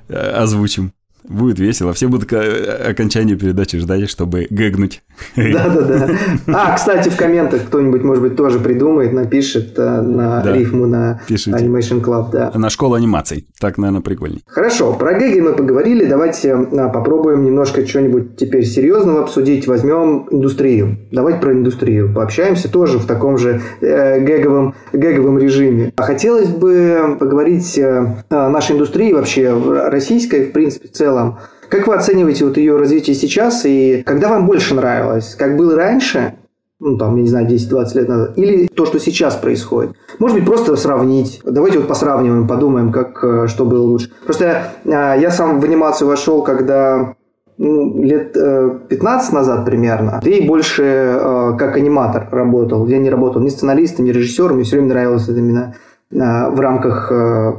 [0.10, 0.94] э, озвучим.
[1.28, 1.94] Будет весело.
[1.94, 5.04] Все будут к э, окончанию передачи ждать, чтобы гэгнуть.
[5.36, 6.10] Да-да-да.
[6.48, 10.54] А, кстати, в комментах кто-нибудь, может быть, тоже придумает, напишет э, на да.
[10.54, 11.58] рифму на Пишите.
[11.58, 12.32] Animation Club.
[12.32, 12.52] Да.
[12.56, 13.48] На школу анимаций.
[13.60, 14.42] Так, наверное, прикольнее.
[14.48, 16.06] Хорошо, про гэги мы поговорили.
[16.06, 19.66] Давайте а, попробуем немножко что-нибудь теперь серьезного обсудить.
[19.68, 20.98] Возьмем индустрию.
[21.12, 25.94] Давайте про индустрию пообщаемся тоже в таком же э, гэговом, гэговом режиме.
[25.96, 29.56] А хотелось бы поговорить э, о нашей индустрии вообще
[29.90, 31.38] российской, в принципе, в целом целом.
[31.70, 35.36] Как вы оцениваете вот ее развитие сейчас и когда вам больше нравилось?
[35.36, 36.36] Как было раньше,
[36.80, 39.96] ну, там, я не знаю, 10-20 лет назад, или то, что сейчас происходит.
[40.20, 41.42] Может быть, просто сравнить.
[41.44, 44.12] Давайте вот посравниваем, подумаем, как, э, что было лучше.
[44.26, 47.16] Просто я, э, я сам в анимацию вошел, когда
[47.58, 51.18] ну, лет 15 э, назад примерно, и больше
[51.58, 52.86] как аниматор работал.
[52.88, 55.76] Я не работал ни сценаристом, ни режиссером, мне все время нравилось это именно
[56.14, 57.12] в рамках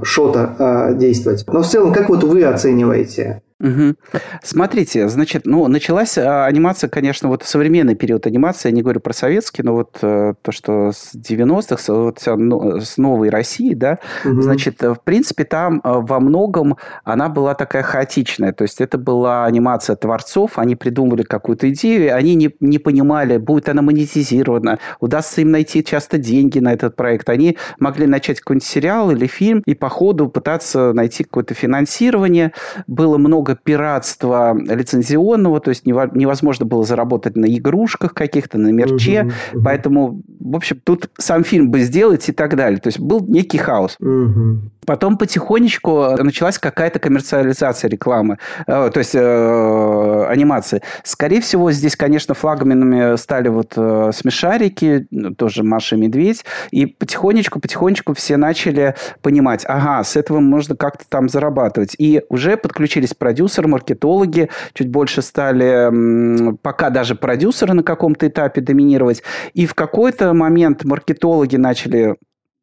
[0.03, 1.45] шота действовать.
[1.47, 3.95] Но в целом, как вот вы оцениваете Угу.
[4.43, 9.15] Смотрите, значит, ну, началась а, анимация, конечно, вот современный период анимации, я не говорю про
[9.15, 14.43] советский, но вот э, то, что с 90-х, с, вот, с новой России, да, угу.
[14.43, 19.47] значит, в принципе, там э, во многом она была такая хаотичная, то есть это была
[19.47, 25.51] анимация творцов, они придумывали какую-то идею, они не, не понимали, будет она монетизирована, удастся им
[25.51, 29.89] найти часто деньги на этот проект, они могли начать какой-нибудь сериал или фильм и по
[29.89, 32.53] ходу пытаться найти какое-то финансирование,
[32.87, 39.23] было много много пиратства лицензионного, то есть невозможно было заработать на игрушках каких-то, на мерче,
[39.23, 39.65] угу, угу.
[39.65, 42.81] поэтому, в общем, тут сам фильм бы сделать и так далее.
[42.81, 43.97] То есть был некий хаос.
[44.01, 44.71] Угу.
[44.87, 50.83] Потом потихонечку началась какая-то коммерциализация рекламы, э, то есть э, анимации.
[51.03, 56.87] Скорее всего, здесь, конечно, флагманами стали вот э, смешарики, ну, тоже Маша и Медведь, и
[56.87, 61.95] потихонечку-потихонечку все начали понимать, ага, с этого можно как-то там зарабатывать.
[61.99, 69.23] И уже подключились продюсеры, маркетологи, чуть больше стали, пока даже продюсеры на каком-то этапе доминировать.
[69.55, 72.17] И в какой-то момент маркетологи начали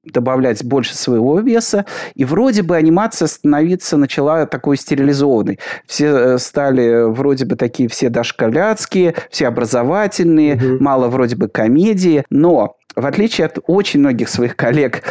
[0.04, 1.86] добавлять больше своего веса,
[2.16, 5.60] и вроде бы анимация становиться начала такой стерилизованной.
[5.86, 10.84] Все э, стали вроде бы такие все дошколяцкие, все образовательные, угу.
[10.84, 15.04] мало вроде бы комедии, но в отличие от очень многих своих коллег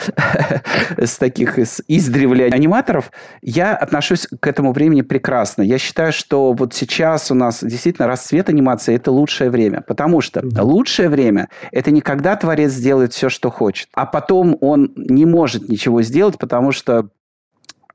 [0.98, 3.10] с таких из издревле аниматоров,
[3.42, 5.62] я отношусь к этому времени прекрасно.
[5.62, 9.82] Я считаю, что вот сейчас у нас действительно расцвет анимации– это лучшее время.
[9.82, 14.92] Потому что лучшее время– это не когда творец делает все, что хочет, а потом он
[14.96, 17.10] не может ничего сделать, потому что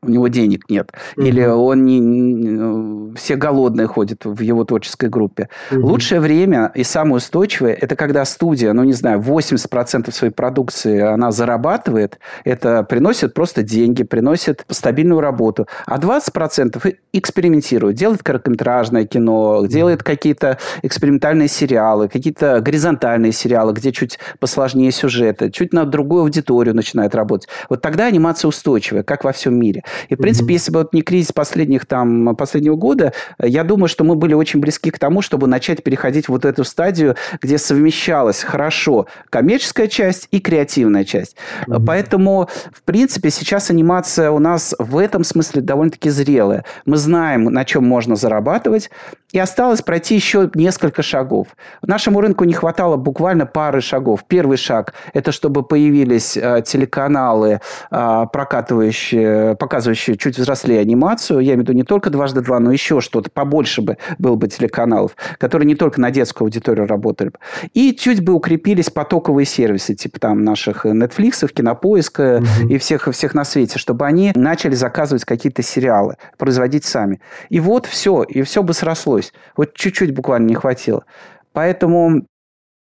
[0.05, 1.25] у него денег нет, угу.
[1.25, 5.49] или он не, не, все голодные ходят в его творческой группе.
[5.71, 5.87] Угу.
[5.87, 11.31] Лучшее время и самое устойчивое– это когда студия, ну, не знаю, 80% своей продукции она
[11.31, 20.03] зарабатывает, это приносит просто деньги, приносит стабильную работу, а 20% экспериментирует, делает короткометражное кино, делает
[20.03, 27.15] какие-то экспериментальные сериалы, какие-то горизонтальные сериалы, где чуть посложнее сюжеты, чуть на другую аудиторию начинает
[27.15, 27.49] работать.
[27.69, 29.83] Вот тогда анимация устойчивая, как во всем мире.
[30.09, 30.53] И, в принципе, mm-hmm.
[30.53, 34.59] если бы вот не кризис последних, там, последнего года, я думаю, что мы были очень
[34.59, 40.27] близки к тому, чтобы начать переходить в вот эту стадию, где совмещалась хорошо коммерческая часть
[40.31, 41.35] и креативная часть.
[41.67, 41.85] Mm-hmm.
[41.85, 46.65] Поэтому, в принципе, сейчас анимация у нас в этом смысле довольно-таки зрелая.
[46.85, 48.89] Мы знаем, на чем можно зарабатывать,
[49.35, 51.47] и осталось пройти еще несколько шагов.
[51.81, 54.23] Нашему рынку не хватало буквально пары шагов.
[54.25, 57.59] Первый шаг– это чтобы появились э, телеканалы,
[57.91, 61.41] э, прокатывающие, показывающие чуть взрослее анимацию.
[61.41, 63.29] Я имею в виду не только «Дважды два», но еще что-то.
[63.29, 67.39] Побольше бы было бы телеканалов, которые не только на детскую аудиторию работали бы.
[67.73, 72.69] И чуть бы укрепились потоковые сервисы, типа там наших Netflix, Кинопоиска угу.
[72.69, 77.19] и всех, всех на свете, чтобы они начали заказывать какие-то сериалы, производить сами.
[77.49, 79.24] И вот все, и все бы срослось.
[79.55, 81.05] Вот чуть-чуть буквально не хватило.
[81.53, 82.25] Поэтому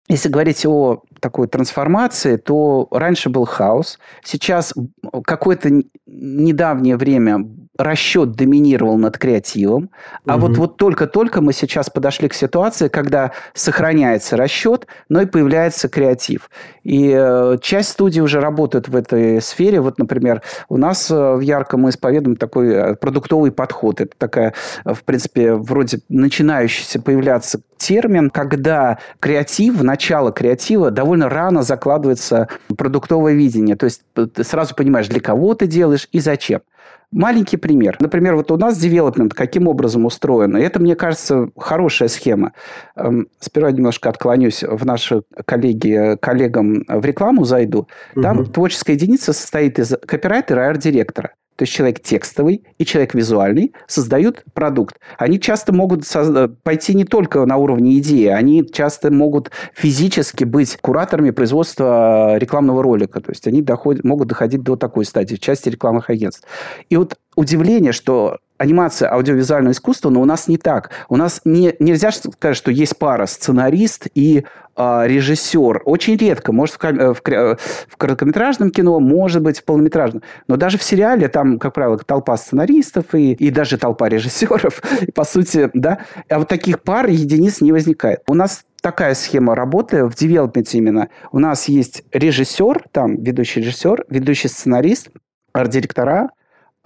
[0.08, 3.98] если говорить о такой трансформации, то раньше был хаос.
[4.24, 4.72] Сейчас
[5.24, 5.70] какое-то
[6.06, 7.46] недавнее время
[7.78, 9.90] расчет доминировал над креативом,
[10.26, 10.46] а угу.
[10.48, 16.50] вот, вот только-только мы сейчас подошли к ситуации, когда сохраняется расчет, но и появляется креатив.
[16.82, 19.80] И э, часть студий уже работает в этой сфере.
[19.80, 24.00] Вот, например, у нас э, в Ярко мы исповедуем такой э, продуктовый подход.
[24.00, 32.48] Это такая, в принципе, вроде начинающийся появляться термин, когда креатив, начало креатива довольно рано закладывается
[32.76, 33.76] продуктовое видение.
[33.76, 36.60] То есть ты сразу понимаешь, для кого ты делаешь и зачем.
[37.10, 37.96] Маленький пример.
[38.00, 40.56] Например, вот у нас девелопмент каким образом устроен.
[40.56, 42.52] И это, мне кажется, хорошая схема.
[42.96, 47.88] Эм, сперва немножко отклонюсь в наши коллеги, коллегам в рекламу зайду.
[48.14, 48.50] Там угу.
[48.50, 54.44] творческая единица состоит из копирайтера и арт-директора то есть человек текстовый и человек визуальный, создают
[54.54, 55.00] продукт.
[55.18, 56.04] Они часто могут
[56.62, 63.20] пойти не только на уровне идеи, они часто могут физически быть кураторами производства рекламного ролика.
[63.20, 66.46] То есть они доходят, могут доходить до такой стадии в части рекламных агентств.
[66.90, 70.90] И вот удивление, что анимация, аудиовизуальное искусство, но у нас не так.
[71.08, 74.44] У нас не, нельзя сказать, что есть пара сценарист и
[74.76, 75.82] э, режиссер.
[75.84, 76.52] Очень редко.
[76.52, 80.22] Может, в, в, в короткометражном кино, может быть, в полнометражном.
[80.48, 84.82] Но даже в сериале там, как правило, толпа сценаристов и, и даже толпа режиссеров.
[85.14, 86.00] По сути, да.
[86.28, 88.20] А вот таких пар единиц не возникает.
[88.26, 91.08] У нас такая схема работы в девелопменте именно.
[91.32, 95.10] У нас есть режиссер, там ведущий режиссер, ведущий сценарист,
[95.52, 96.30] арт-директора,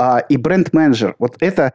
[0.03, 1.15] а, и бренд-менеджер.
[1.21, 1.75] Вот это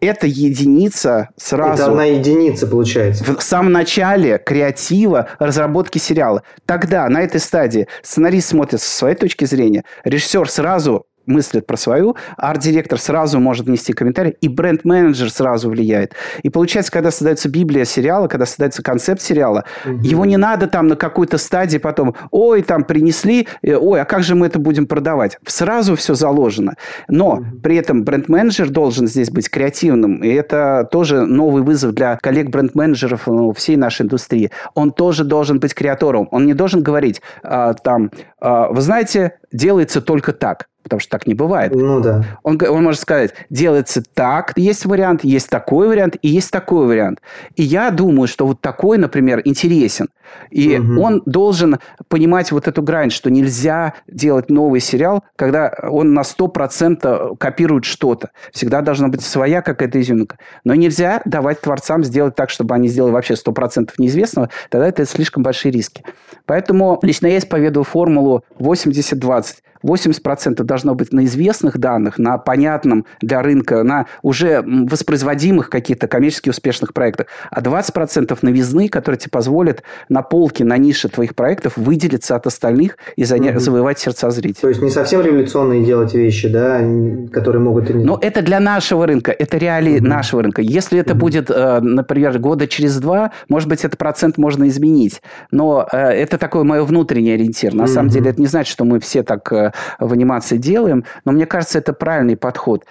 [0.00, 1.82] это единица сразу.
[1.82, 3.22] Это одна единица получается.
[3.24, 6.42] В самом начале креатива, разработки сериала.
[6.64, 12.16] Тогда на этой стадии сценарист смотрит со своей точки зрения, режиссер сразу мыслит про свою,
[12.36, 16.14] арт-директор сразу может нести комментарий, и бренд-менеджер сразу влияет.
[16.42, 20.02] И получается, когда создается Библия сериала, когда создается концепт сериала, угу.
[20.02, 24.22] его не надо там на какой-то стадии потом, ой, там принесли, э, ой, а как
[24.22, 25.38] же мы это будем продавать?
[25.46, 26.74] Сразу все заложено.
[27.08, 27.44] Но угу.
[27.62, 33.26] при этом бренд-менеджер должен здесь быть креативным, и это тоже новый вызов для коллег бренд-менеджеров
[33.26, 34.50] ну, всей нашей индустрии.
[34.74, 36.28] Он тоже должен быть креатором.
[36.30, 38.10] Он не должен говорить а, там,
[38.40, 41.74] а, вы знаете, делается только так потому что так не бывает.
[41.74, 42.22] Ну да.
[42.44, 47.20] Он, он может сказать, делается так, есть вариант, есть такой вариант и есть такой вариант.
[47.56, 50.08] И я думаю, что вот такой, например, интересен.
[50.50, 51.02] И угу.
[51.02, 57.36] он должен понимать вот эту грань, что нельзя делать новый сериал, когда он на 100%
[57.36, 58.30] копирует что-то.
[58.52, 60.38] Всегда должна быть своя какая-то изюминка.
[60.62, 64.50] Но нельзя давать творцам сделать так, чтобы они сделали вообще 100% неизвестного.
[64.70, 66.04] Тогда это слишком большие риски.
[66.44, 69.56] Поэтому лично я исповедую формулу 80-20.
[69.84, 76.50] 80% должно быть на известных данных, на понятном для рынка, на уже воспроизводимых каких-то коммерчески
[76.50, 82.36] успешных проектах, а 20% новизны, которые тебе позволят на полке, на нише твоих проектов выделиться
[82.36, 83.60] от остальных и заня- угу.
[83.60, 84.62] завоевать сердца зрителей.
[84.62, 86.78] То есть не совсем революционные делать вещи, да,
[87.32, 87.90] которые могут...
[87.94, 90.06] Но это для нашего рынка, это реалии угу.
[90.06, 90.62] нашего рынка.
[90.62, 91.20] Если это угу.
[91.20, 95.22] будет, э, например, года через два, может быть, этот процент можно изменить.
[95.50, 97.74] Но э, это такой мой внутренний ориентир.
[97.74, 97.92] На угу.
[97.92, 101.46] самом деле это не значит, что мы все так э, в анимации делаем, но мне
[101.46, 102.84] кажется, это правильный подход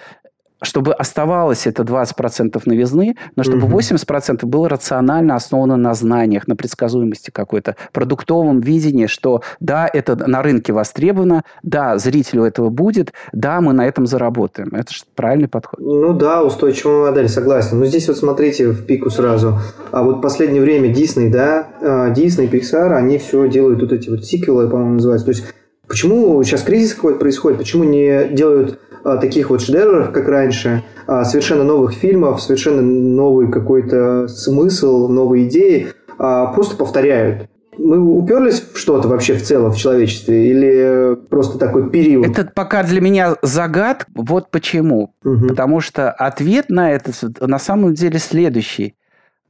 [0.62, 3.78] чтобы оставалось это 20% новизны, но чтобы угу.
[3.78, 10.42] 80% было рационально основано на знаниях, на предсказуемости какой-то, продуктовом видении, что да, это на
[10.42, 14.68] рынке востребовано, да, зрителю этого будет, да, мы на этом заработаем.
[14.74, 15.78] Это же правильный подход.
[15.78, 17.78] Ну да, устойчивая модель, согласен.
[17.78, 19.58] Но здесь вот смотрите в пику сразу.
[19.92, 24.08] А вот в последнее время Disney, да, а, Disney, Pixar, они все делают вот эти
[24.08, 25.26] вот сиквелы, по-моему, называются.
[25.26, 25.44] То есть
[25.88, 27.58] Почему сейчас кризис какой-то происходит?
[27.58, 33.50] Почему не делают а, таких вот шедевров, как раньше, а, совершенно новых фильмов, совершенно новый
[33.50, 37.48] какой-то смысл, новые идеи, а просто повторяют?
[37.78, 42.26] Мы уперлись в что-то вообще в целом в человечестве или просто такой период?
[42.26, 44.06] Это пока для меня загад.
[44.14, 45.12] Вот почему.
[45.22, 45.48] Угу.
[45.48, 48.94] Потому что ответ на это на самом деле следующий.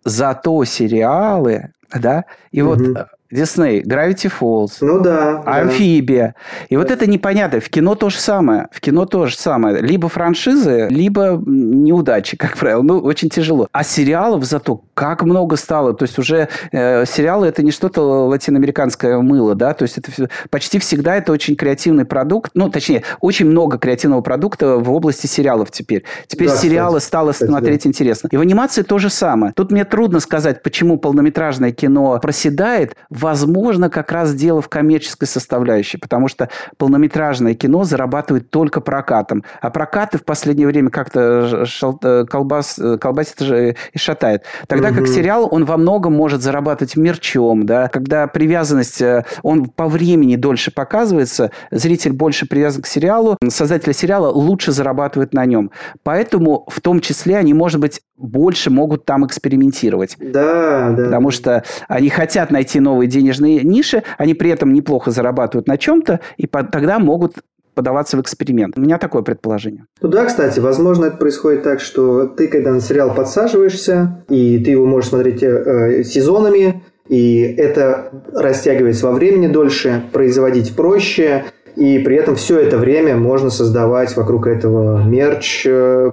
[0.05, 2.75] Зато сериалы, да, и угу.
[2.75, 6.35] вот Дисней, Gravity Falls, ну да, Амфибия.
[6.37, 6.67] Да.
[6.69, 7.61] И вот это непонятно.
[7.61, 8.69] В кино то же самое.
[8.71, 9.81] В кино то же самое.
[9.81, 12.83] Либо франшизы, либо неудачи, как правило.
[12.83, 13.69] Ну, очень тяжело.
[13.73, 15.93] А сериалов зато как много стало.
[15.95, 19.75] То есть уже э, сериалы это не что-то латиноамериканское мыло, да.
[19.75, 22.53] То есть это почти всегда это очень креативный продукт.
[22.55, 26.05] Ну, точнее, очень много креативного продукта в области сериалов теперь.
[26.29, 27.89] Теперь да, сериалы кстати, стало кстати, смотреть да.
[27.89, 28.29] интересно.
[28.31, 29.53] И в анимации то же самое.
[29.55, 35.99] Тут мне трудно сказать, почему полнометражное кино проседает возможно, как раз дело в коммерческой составляющей,
[35.99, 39.45] потому что полнометражное кино зарабатывает только прокатом.
[39.61, 41.65] А прокаты в последнее время как-то
[42.03, 44.45] э, колбас, э, колбасит и шатает.
[44.69, 44.99] Тогда угу.
[44.99, 50.37] как сериал, он во многом может зарабатывать мерчом, да, когда привязанность, э, он по времени
[50.37, 55.71] дольше показывается, зритель больше привязан к сериалу, создатели сериала лучше зарабатывают на нем.
[56.03, 60.17] Поэтому в том числе они, может быть, больше могут там экспериментировать.
[60.19, 61.05] Да, да.
[61.05, 66.21] Потому что они хотят найти новые денежные ниши, они при этом неплохо зарабатывают на чем-то,
[66.37, 67.37] и тогда могут
[67.75, 68.77] подаваться в эксперимент.
[68.79, 69.85] У меня такое предположение.
[70.01, 74.71] Ну да, кстати, возможно, это происходит так, что ты, когда на сериал подсаживаешься, и ты
[74.71, 81.45] его можешь смотреть э, сезонами, и это растягивается во времени дольше, производить проще,
[81.77, 86.11] и при этом все это время можно создавать вокруг этого мерч, э,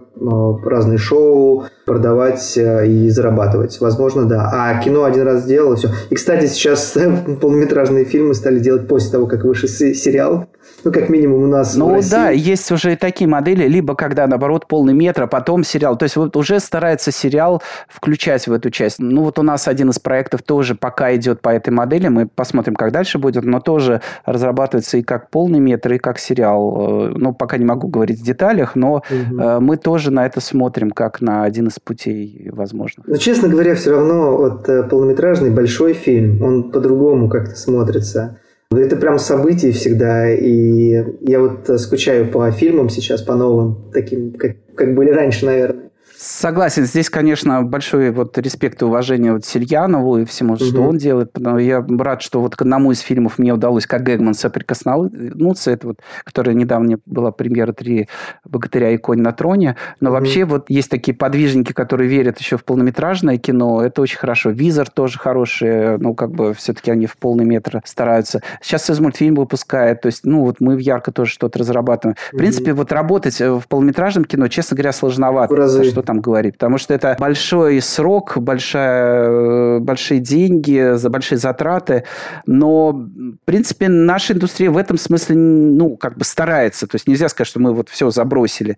[0.66, 3.80] разные шоу, продавать э, и зарабатывать.
[3.80, 4.50] Возможно, да.
[4.52, 5.90] А кино один раз сделал, и все.
[6.10, 6.98] И, кстати, сейчас
[7.42, 10.48] полнометражные фильмы стали делать после того, как вышел сериал.
[10.84, 14.68] Ну, как минимум у нас Ну, да, есть уже и такие модели, либо когда, наоборот,
[14.68, 15.98] полный метр, а потом сериал.
[15.98, 19.00] То есть вот уже старается сериал включать в эту часть.
[19.00, 22.08] Ну, вот у нас один из проектов тоже пока идет по этой модели.
[22.08, 27.08] Мы посмотрим, как дальше будет, но тоже разрабатывается и как полный метр, и как сериал.
[27.08, 29.62] Э, ну, пока не могу говорить в деталях, но угу.
[29.62, 33.04] мы тоже на это смотрим, как на один из путей, возможно.
[33.08, 38.40] Но, честно говоря, все равно вот э, полнометражный большой фильм, он по-другому как-то смотрится.
[38.78, 44.56] Это прям событие всегда, и я вот скучаю по фильмам сейчас, по новым, таким, как,
[44.76, 45.92] как были раньше, наверное.
[46.26, 46.86] Согласен.
[46.86, 50.64] Здесь, конечно, большой вот респект и уважение вот Сельянову и всему, угу.
[50.64, 51.36] что он делает.
[51.60, 55.72] Я рад, что вот к одному из фильмов мне удалось, как Гэгман, соприкоснуться.
[55.72, 58.08] Это вот, которая недавно была премьера «Три
[58.46, 59.76] богатыря и конь на троне».
[60.00, 60.20] Но угу.
[60.20, 63.84] вообще вот есть такие подвижники, которые верят еще в полнометражное кино.
[63.84, 64.52] Это очень хорошо.
[64.52, 65.98] Визор тоже хороший.
[65.98, 68.42] Ну, как бы все-таки они в полный метр стараются.
[68.62, 70.00] Сейчас из мультфильм выпускает.
[70.00, 72.16] То есть, ну, вот мы в Ярко тоже что-то разрабатываем.
[72.32, 75.84] В принципе, вот работать в полнометражном кино, честно говоря, сложновато.
[75.84, 82.04] Что там говорить, потому что это большой срок, большая, большие деньги, за большие затраты,
[82.46, 87.30] но, в принципе, наша индустрия в этом смысле, ну, как бы старается, то есть нельзя
[87.30, 88.78] сказать, что мы вот все забросили,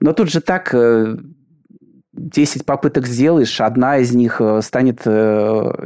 [0.00, 0.74] но тут же так
[2.16, 5.10] 10 попыток сделаешь, одна из них э, станет, э,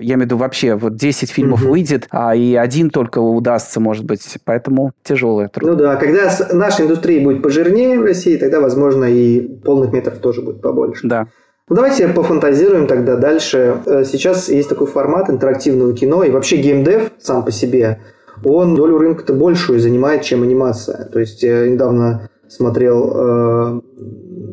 [0.00, 1.72] я имею в виду вообще, вот 10 фильмов угу.
[1.72, 4.38] выйдет, а и один только удастся, может быть.
[4.44, 5.70] Поэтому тяжелая труд.
[5.70, 10.42] Ну да, когда наша индустрия будет пожирнее в России, тогда, возможно, и полных метров тоже
[10.42, 11.06] будет побольше.
[11.06, 11.26] Да.
[11.68, 13.78] Ну, давайте пофантазируем тогда дальше.
[13.86, 18.00] Э, сейчас есть такой формат интерактивного кино, и вообще геймдев сам по себе,
[18.44, 21.04] он долю рынка-то большую занимает, чем анимация.
[21.06, 23.82] То есть недавно смотрел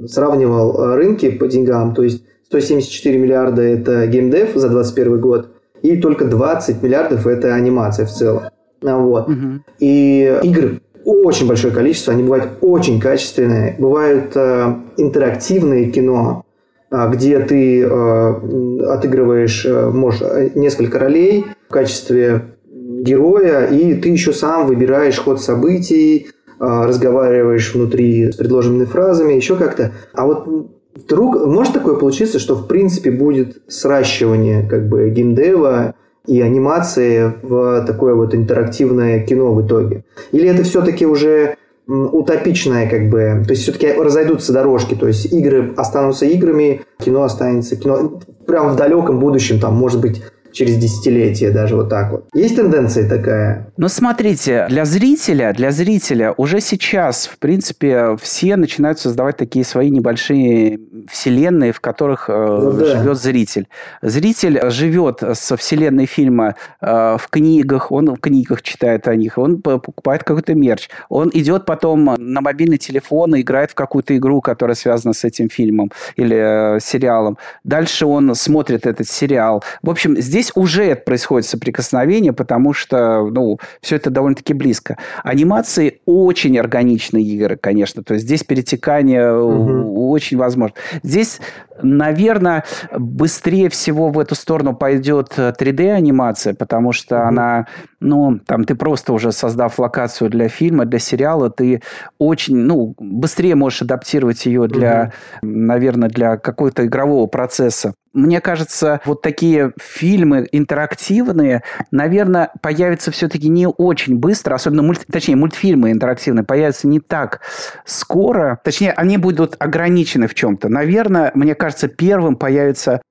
[0.07, 5.49] сравнивал э, рынки по деньгам, то есть 174 миллиарда это геймдев за 2021 год,
[5.81, 8.43] и только 20 миллиардов это анимация в целом.
[8.83, 9.27] А, вот.
[9.27, 9.63] Угу.
[9.79, 16.45] И игры очень большое количество, они бывают очень качественные, бывают э, интерактивные кино,
[16.91, 24.09] э, где ты э, отыгрываешь, э, можешь, э, несколько ролей в качестве героя, и ты
[24.09, 29.91] еще сам выбираешь ход событий, а, разговариваешь внутри с предложенными фразами, еще как-то.
[30.13, 30.47] А вот
[30.95, 35.95] вдруг может такое получиться, что в принципе будет сращивание как бы геймдева
[36.25, 40.03] и анимации в такое вот интерактивное кино в итоге?
[40.31, 41.55] Или это все-таки уже
[41.87, 47.77] утопичное, как бы, то есть все-таки разойдутся дорожки, то есть игры останутся играми, кино останется
[47.77, 50.21] кино, прям в далеком будущем, там, может быть,
[50.57, 52.27] через десятилетия даже вот так вот.
[52.33, 53.71] Есть тенденция такая?
[53.77, 59.89] Ну, смотрите, для зрителя, для зрителя уже сейчас, в принципе, все начинают создавать такие свои
[59.89, 60.79] небольшие
[61.09, 62.97] вселенные, в которых э, ну, да.
[62.97, 63.67] живет зритель.
[64.01, 69.61] Зритель живет со вселенной фильма э, в книгах, он в книгах читает о них, он
[69.61, 74.75] покупает какой-то мерч, он идет потом на мобильный телефон и играет в какую-то игру, которая
[74.75, 77.37] связана с этим фильмом или э, сериалом.
[77.63, 79.63] Дальше он смотрит этот сериал.
[79.83, 84.97] В общем, здесь Здесь уже происходит соприкосновение, потому что, ну, все это довольно-таки близко.
[85.23, 88.03] Анимации очень органичные игры, конечно.
[88.03, 90.09] То есть здесь перетекание угу.
[90.09, 90.75] очень возможно.
[91.03, 91.41] Здесь,
[91.81, 92.63] наверное,
[92.97, 97.27] быстрее всего в эту сторону пойдет 3D-анимация, потому что угу.
[97.27, 97.67] она,
[97.99, 101.81] ну, там ты просто уже создав локацию для фильма, для сериала, ты
[102.19, 105.51] очень, ну, быстрее можешь адаптировать ее для, угу.
[105.51, 107.93] наверное, для какого-то игрового процесса.
[108.17, 111.61] Мне кажется, вот такие фильмы интерактивные,
[111.91, 117.41] наверное, появятся все-таки не очень быстро, особенно, мульт, точнее, мультфильмы интерактивные появятся не так
[117.85, 118.59] скоро.
[118.63, 120.67] Точнее, они будут ограничены в чем-то.
[120.67, 123.03] Наверное, мне кажется, первым появится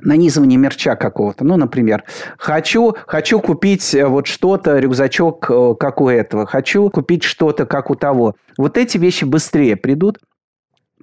[0.00, 1.42] нанизывание мерча какого-то.
[1.44, 2.04] Ну, например,
[2.38, 6.46] хочу, хочу купить э, вот что-то, рюкзачок, э, как у этого.
[6.46, 8.36] Хочу купить что-то, как у того.
[8.56, 10.18] Вот эти вещи быстрее придут.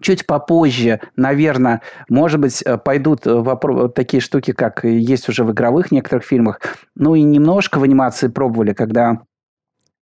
[0.02, 5.92] Чуть попозже, наверное, может быть, э, пойдут вопро- такие штуки, как есть уже в игровых
[5.92, 6.60] некоторых фильмах.
[6.96, 9.20] Ну и немножко в анимации пробовали, когда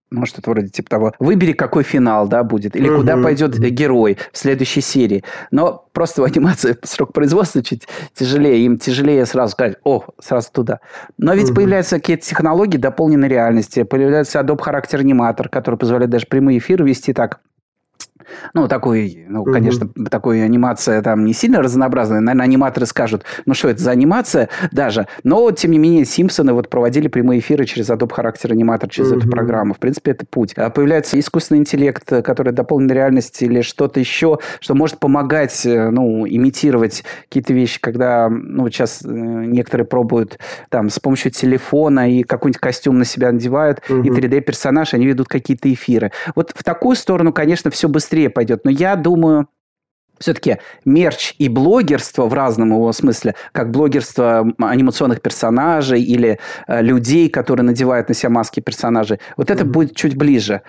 [0.10, 1.14] ну, что-то вроде типа того.
[1.20, 2.76] Выбери, какой финал, да, будет.
[2.76, 3.00] Или угу.
[3.00, 5.24] куда пойдет герой в следующей серии.
[5.52, 8.66] Но просто в анимации срок производства чуть тяжелее.
[8.66, 10.80] Им тяжелее сразу сказать, о, сразу туда.
[11.18, 11.56] Но ведь угу.
[11.56, 13.84] появляются какие-то технологии дополненной реальности.
[13.84, 17.42] Появляется Adobe Character Animator, который позволяет даже прямые эфиры вести так
[18.54, 19.52] ну, такой, ну, угу.
[19.52, 22.20] конечно, такой анимация там не сильно разнообразная.
[22.20, 25.08] Наверное, аниматоры скажут, ну, что это за анимация даже.
[25.24, 29.20] Но, тем не менее, Симпсоны вот проводили прямые эфиры через Adobe Характер Аниматор, через угу.
[29.20, 29.74] эту программу.
[29.74, 30.54] В принципе, это путь.
[30.56, 36.28] А появляется искусственный интеллект, который дополненная реальность или что-то еще, что может помогать, э, ну,
[36.28, 42.60] имитировать какие-то вещи, когда, ну, сейчас э, некоторые пробуют там с помощью телефона и какой-нибудь
[42.60, 44.02] костюм на себя надевают, угу.
[44.02, 46.12] и 3D-персонаж, они ведут какие-то эфиры.
[46.36, 48.62] Вот в такую сторону, конечно, все быстрее быстрее пойдет.
[48.66, 49.48] Но я думаю,
[50.20, 57.30] все-таки мерч и блогерство в разном его смысле, как блогерство анимационных персонажей или э, людей,
[57.30, 59.68] которые надевают на себя маски персонажей, вот это mm-hmm.
[59.68, 60.62] будет чуть ближе.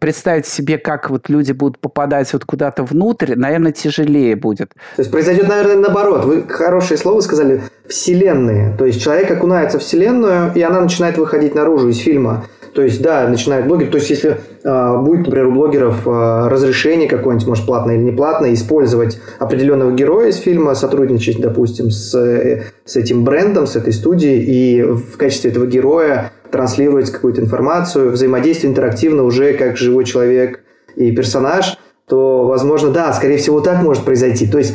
[0.00, 4.70] Представить себе, как вот люди будут попадать вот куда-то внутрь, наверное, тяжелее будет.
[4.96, 6.24] То есть произойдет, наверное, наоборот.
[6.24, 8.76] Вы хорошее слово сказали, вселенные.
[8.76, 12.46] То есть человек окунается в вселенную, и она начинает выходить наружу из фильма.
[12.74, 13.90] То есть, да, начинают блогеры.
[13.90, 18.12] То есть, если э, будет, например, у блогеров э, разрешение какое-нибудь, может, платное или не
[18.12, 23.92] платное, использовать определенного героя из фильма, сотрудничать, допустим, с, э, с этим брендом, с этой
[23.92, 30.60] студией, и в качестве этого героя транслировать какую-то информацию, взаимодействие интерактивно уже как живой человек
[30.96, 34.46] и персонаж, то, возможно, да, скорее всего, так может произойти.
[34.46, 34.74] То есть,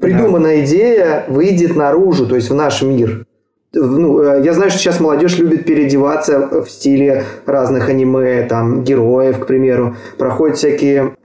[0.00, 0.64] придуманная да.
[0.64, 3.26] идея выйдет наружу, то есть в наш мир
[3.72, 9.40] ну, э, я знаю, что сейчас молодежь любит переодеваться в стиле разных аниме, там, героев,
[9.40, 9.96] к примеру.
[10.16, 11.16] Проходят всякие...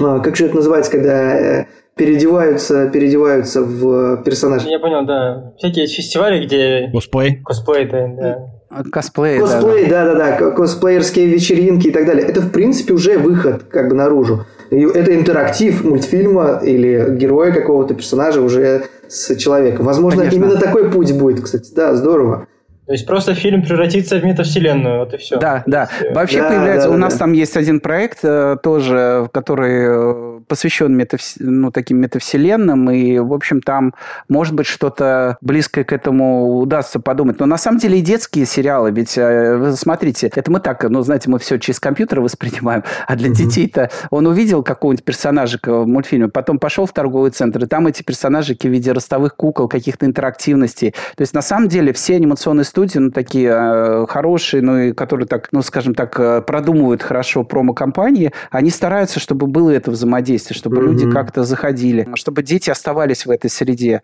[0.00, 1.66] А, как же это называется, когда э,
[1.96, 4.70] переодеваются, переодеваются в персонажей?
[4.70, 5.52] Я понял, да.
[5.58, 6.90] Всякие фестивали, где...
[6.92, 7.40] Косплей.
[7.44, 8.08] Косплей, да.
[8.08, 8.82] да.
[8.90, 10.50] Косплей, Косплей, да-да-да.
[10.50, 12.26] Косплеерские вечеринки и так далее.
[12.26, 14.46] Это, в принципе, уже выход как бы наружу.
[14.70, 19.86] Это интерактив мультфильма или героя какого-то персонажа уже с человеком.
[19.86, 20.36] Возможно, Конечно.
[20.36, 21.72] именно такой путь будет, кстати.
[21.74, 22.46] Да, здорово.
[22.86, 25.38] То есть просто фильм превратится в метавселенную, вот и все.
[25.38, 25.88] Да, да.
[26.12, 26.88] Вообще да, появляется...
[26.88, 27.20] Да, у нас да.
[27.20, 31.36] там есть один проект э, тоже, который э, посвящен метавс...
[31.38, 33.94] ну, таким метавселенным, и, в общем, там,
[34.28, 37.40] может быть, что-то близкое к этому удастся подумать.
[37.40, 41.30] Но на самом деле и детские сериалы, ведь, э, смотрите, это мы так, ну, знаете,
[41.30, 43.34] мы все через компьютер воспринимаем, а для mm-hmm.
[43.34, 48.02] детей-то он увидел какого-нибудь персонажика в мультфильме, потом пошел в торговый центр, и там эти
[48.02, 50.92] персонажики в виде ростовых кукол, каких-то интерактивностей.
[51.16, 55.26] То есть, на самом деле, все анимационные студии, ну, такие э, хорошие, ну, и которые
[55.26, 60.78] так, ну, скажем так, э, продумывают хорошо промо-компании, они стараются, чтобы было это взаимодействие, чтобы
[60.78, 60.86] mm-hmm.
[60.86, 64.02] люди как-то заходили, чтобы дети оставались в этой среде.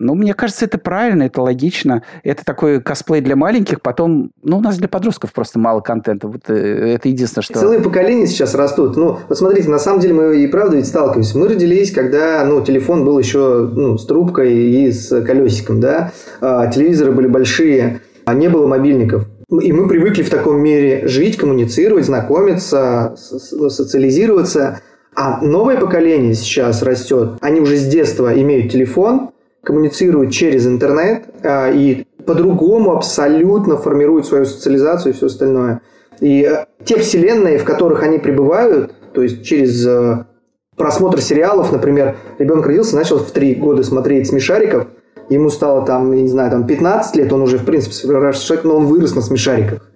[0.00, 2.02] Ну, мне кажется, это правильно, это логично.
[2.24, 4.32] Это такой косплей для маленьких, потом...
[4.42, 6.26] Ну, у нас для подростков просто мало контента.
[6.26, 7.60] Вот э, это единственное, что...
[7.60, 8.96] Целые поколения сейчас растут.
[8.96, 11.38] Ну, вот смотрите, на самом деле мы и правда ведь сталкиваемся.
[11.38, 16.12] Мы родились, когда, ну, телефон был еще, ну, с трубкой и с колесиком, да.
[16.40, 19.26] А, телевизоры были большие, а не было мобильников.
[19.48, 24.80] И мы привыкли в таком мире жить, коммуницировать, знакомиться, социализироваться.
[25.16, 27.38] А новое поколение сейчас растет.
[27.40, 29.30] Они уже с детства имеют телефон,
[29.62, 35.82] коммуницируют через интернет а, и по-другому абсолютно формируют свою социализацию и все остальное.
[36.20, 40.24] И э, те вселенные, в которых они пребывают, то есть через э,
[40.76, 44.86] просмотр сериалов, например, ребенок родился, начал в три года смотреть «Смешариков»,
[45.28, 48.86] ему стало там, не знаю, там 15 лет, он уже, в принципе, человек, но он
[48.86, 49.90] вырос на «Смешариках».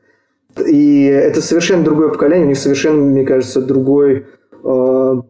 [0.67, 4.27] И это совершенно другое поколение, у них совершенно, мне кажется, другой
[4.69, 5.23] э,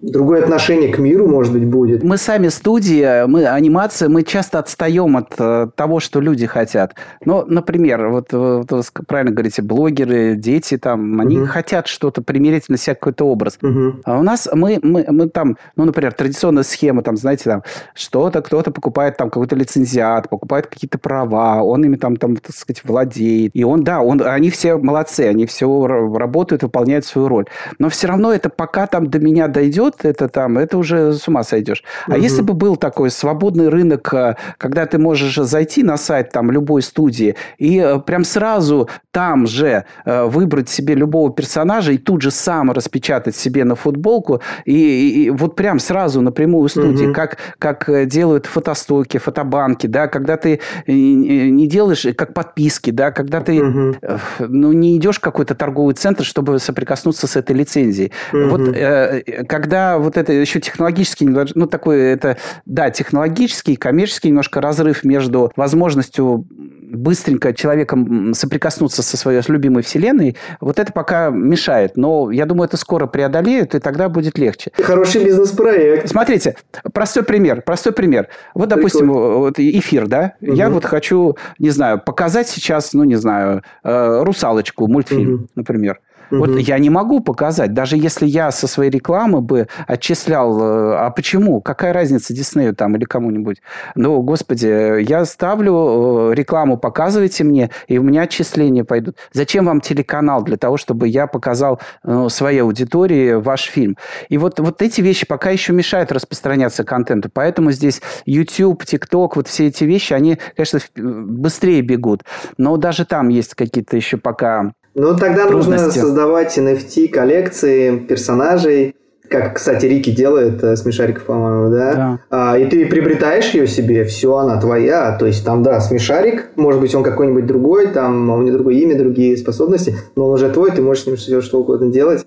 [0.00, 2.02] другое отношение к миру, может быть, будет.
[2.02, 6.94] Мы сами студия, мы анимация, мы часто отстаем от э, того, что люди хотят.
[7.24, 11.46] Но, например, вот, вот вы правильно говорите, блогеры, дети там, они угу.
[11.46, 13.58] хотят что-то примерить на себя какой-то образ.
[13.62, 14.00] Угу.
[14.04, 17.62] А у нас мы, мы, мы там, ну, например, традиционная схема, там, знаете, там
[17.94, 22.82] что-то, кто-то покупает там какой-то лицензиат, покупает какие-то права, он ими там, там, так сказать,
[22.84, 23.52] владеет.
[23.54, 27.46] И он, да, он, они все молодцы, они все работают, выполняют свою роль.
[27.78, 31.28] Но все равно это пока там до меня дойдет, пойдет, это там, это уже с
[31.28, 31.82] ума сойдешь.
[32.06, 32.20] А угу.
[32.20, 36.82] если бы был такой свободный рынок, э, когда ты можешь зайти на сайт там любой
[36.82, 42.72] студии и э, прям сразу там же выбрать себе любого персонажа и тут же сам
[42.72, 47.14] распечатать себе на футболку и, и, и вот прям сразу напрямую студии, угу.
[47.14, 53.62] как, как делают фотостоки, фотобанки, да, когда ты не делаешь, как подписки, да, когда ты
[53.62, 53.96] угу.
[54.40, 58.12] ну, не идешь в какой-то торговый центр, чтобы соприкоснуться с этой лицензией.
[58.32, 58.48] Угу.
[58.48, 59.44] Вот э,
[59.74, 66.46] когда вот это еще технологический, ну, такой, это, да, технологический, коммерческий немножко разрыв между возможностью
[66.48, 71.96] быстренько человеком соприкоснуться со своей любимой вселенной, вот это пока мешает.
[71.96, 74.70] Но я думаю, это скоро преодолеют, и тогда будет легче.
[74.80, 76.08] Хороший бизнес-проект.
[76.08, 76.54] Смотрите,
[76.92, 77.62] простой пример.
[77.62, 78.28] Простой пример.
[78.54, 80.34] Вот, допустим, вот эфир, да?
[80.40, 80.52] Угу.
[80.52, 85.46] Я вот хочу, не знаю, показать сейчас, ну, не знаю, э, «Русалочку», мультфильм, угу.
[85.56, 85.98] например.
[86.30, 86.38] Угу.
[86.38, 91.10] Вот я не могу показать, даже если я со своей рекламы бы отчислял, э, а
[91.10, 91.60] почему?
[91.60, 93.60] Какая разница Диснею там или кому-нибудь?
[93.94, 99.16] Ну, господи, я ставлю э, рекламу, показывайте мне, и у меня отчисления пойдут.
[99.32, 100.42] Зачем вам телеканал?
[100.42, 103.96] Для того, чтобы я показал ну, своей аудитории ваш фильм.
[104.28, 107.30] И вот, вот эти вещи пока еще мешают распространяться контенту.
[107.32, 112.22] Поэтому здесь YouTube, TikTok, вот все эти вещи, они, конечно, быстрее бегут.
[112.56, 118.94] Но даже там есть какие-то еще пока ну, тогда нужно создавать NFT коллекции персонажей,
[119.28, 121.94] как, кстати, Рики делает э, смешариков, по-моему, да?
[121.94, 122.18] да.
[122.30, 125.16] А, и ты приобретаешь ее себе, все, она твоя.
[125.18, 128.98] То есть там, да, смешарик, может быть, он какой-нибудь другой, там у него другое имя,
[128.98, 132.26] другие способности, но он уже твой, ты можешь с ним все что угодно делать.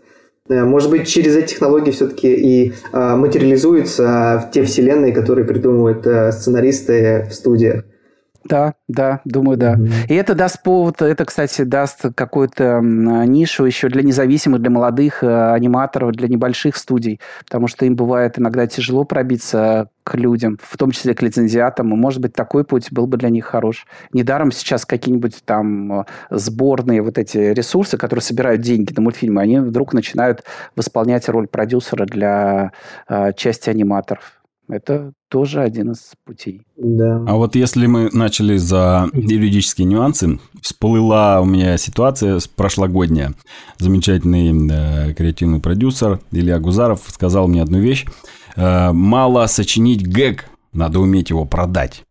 [0.49, 6.32] Э, может быть, через эти технологии все-таки и а, материализуются те вселенные, которые придумывают а,
[6.32, 7.84] сценаристы в студиях.
[8.49, 9.75] Да, да, думаю, да.
[9.75, 10.07] Mm-hmm.
[10.07, 15.51] И это даст повод, это, кстати, даст какую-то нишу еще для независимых, для молодых э,
[15.53, 20.91] аниматоров, для небольших студий, потому что им бывает иногда тяжело пробиться к людям, в том
[20.91, 23.85] числе к лицензиатам, и, может быть, такой путь был бы для них хорош.
[24.13, 29.59] Недаром сейчас какие-нибудь там э, сборные вот эти ресурсы, которые собирают деньги на мультфильмы, они
[29.59, 30.43] вдруг начинают
[30.75, 32.71] восполнять роль продюсера для
[33.09, 34.36] э, части аниматоров.
[34.70, 36.61] Это тоже один из путей.
[36.76, 37.24] Да.
[37.26, 43.34] А вот если мы начали за юридические нюансы, всплыла у меня ситуация с прошлогодняя.
[43.78, 48.05] Замечательный э, креативный продюсер Илья Гузаров сказал мне одну вещь.
[48.57, 52.03] Э, мало сочинить гэг, надо уметь его продать.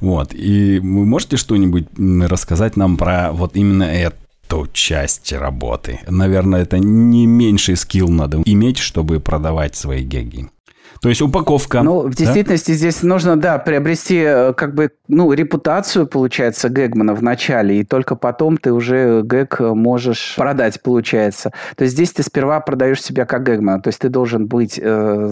[0.00, 0.32] Вот.
[0.32, 4.16] И вы можете что-нибудь рассказать нам про вот именно это?
[4.46, 6.00] эту часть работы.
[6.06, 10.48] Наверное, это не меньший скилл надо иметь, чтобы продавать свои геги.
[11.00, 11.82] То есть упаковка.
[11.82, 12.76] Ну, в действительности да?
[12.76, 18.16] здесь нужно, да, приобрести э, как бы, ну, репутацию, получается, Гэгмана в начале, и только
[18.16, 21.52] потом ты уже Гэг можешь продать, получается.
[21.76, 25.28] То есть здесь ты сперва продаешь себя как Гэгмана, то есть ты должен быть э,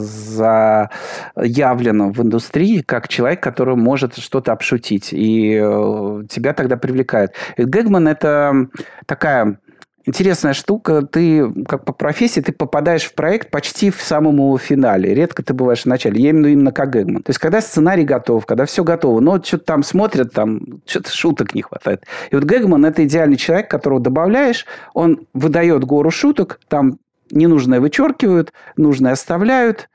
[1.36, 7.32] заявлен в индустрии как человек, который может что-то обшутить, и э, тебя тогда привлекают.
[7.56, 8.68] И Гэгман– это
[9.06, 9.58] такая
[10.04, 11.02] интересная штука.
[11.02, 15.14] Ты, как по профессии, ты попадаешь в проект почти в самом финале.
[15.14, 16.22] Редко ты бываешь в начале.
[16.22, 17.22] Я именно именно как Гэгман.
[17.22, 21.54] То есть, когда сценарий готов, когда все готово, но что-то там смотрят, там что-то шуток
[21.54, 22.04] не хватает.
[22.30, 26.98] И вот Гэгман– это идеальный человек, которого добавляешь, он выдает гору шуток, там
[27.30, 29.88] ненужное вычеркивают, нужное оставляют,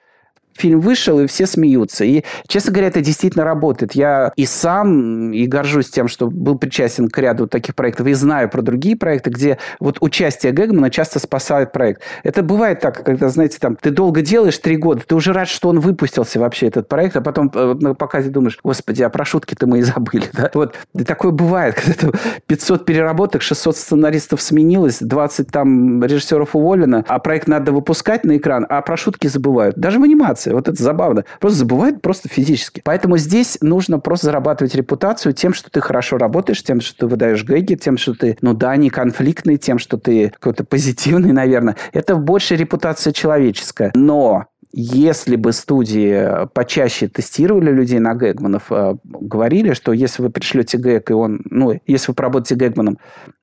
[0.59, 2.03] фильм вышел, и все смеются.
[2.03, 3.93] И, честно говоря, это действительно работает.
[3.93, 8.49] Я и сам, и горжусь тем, что был причастен к ряду таких проектов, и знаю
[8.49, 12.01] про другие проекты, где вот участие Гэгмана часто спасает проект.
[12.23, 15.69] Это бывает так, когда, знаете, там, ты долго делаешь три года, ты уже рад, что
[15.69, 19.67] он выпустился вообще, этот проект, а потом э, на показе думаешь, господи, а про шутки-то
[19.67, 20.25] мы и забыли.
[20.39, 20.49] Да?
[20.53, 27.19] Вот и такое бывает, когда 500 переработок, 600 сценаристов сменилось, 20 там режиссеров уволено, а
[27.19, 29.75] проект надо выпускать на экран, а про шутки забывают.
[29.75, 30.55] Даже в анимации репутация.
[30.55, 31.25] Вот это забавно.
[31.39, 32.81] Просто забывают просто физически.
[32.83, 37.43] Поэтому здесь нужно просто зарабатывать репутацию тем, что ты хорошо работаешь, тем, что ты выдаешь
[37.43, 41.75] гэги, тем, что ты, ну да, не конфликтный, тем, что ты какой-то позитивный, наверное.
[41.93, 43.91] Это больше репутация человеческая.
[43.95, 50.77] Но если бы студии почаще тестировали людей на Гэгманов, э, говорили, что если вы пришлете
[50.77, 52.99] Гэг, и он, ну, если вы поработаете Гэгманом,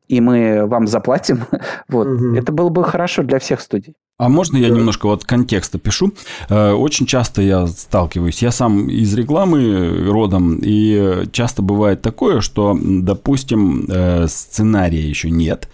[0.08, 1.44] и мы вам заплатим,
[1.88, 2.34] вот, угу.
[2.34, 3.94] это было бы хорошо для всех студий.
[4.18, 6.12] А можно я немножко вот контекста пишу?
[6.48, 12.78] Э, очень часто я сталкиваюсь, я сам из рекламы родом, и часто бывает такое, что,
[12.80, 15.68] допустим, э, сценария еще нет,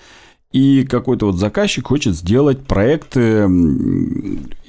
[0.50, 3.16] и какой-то вот заказчик хочет сделать проект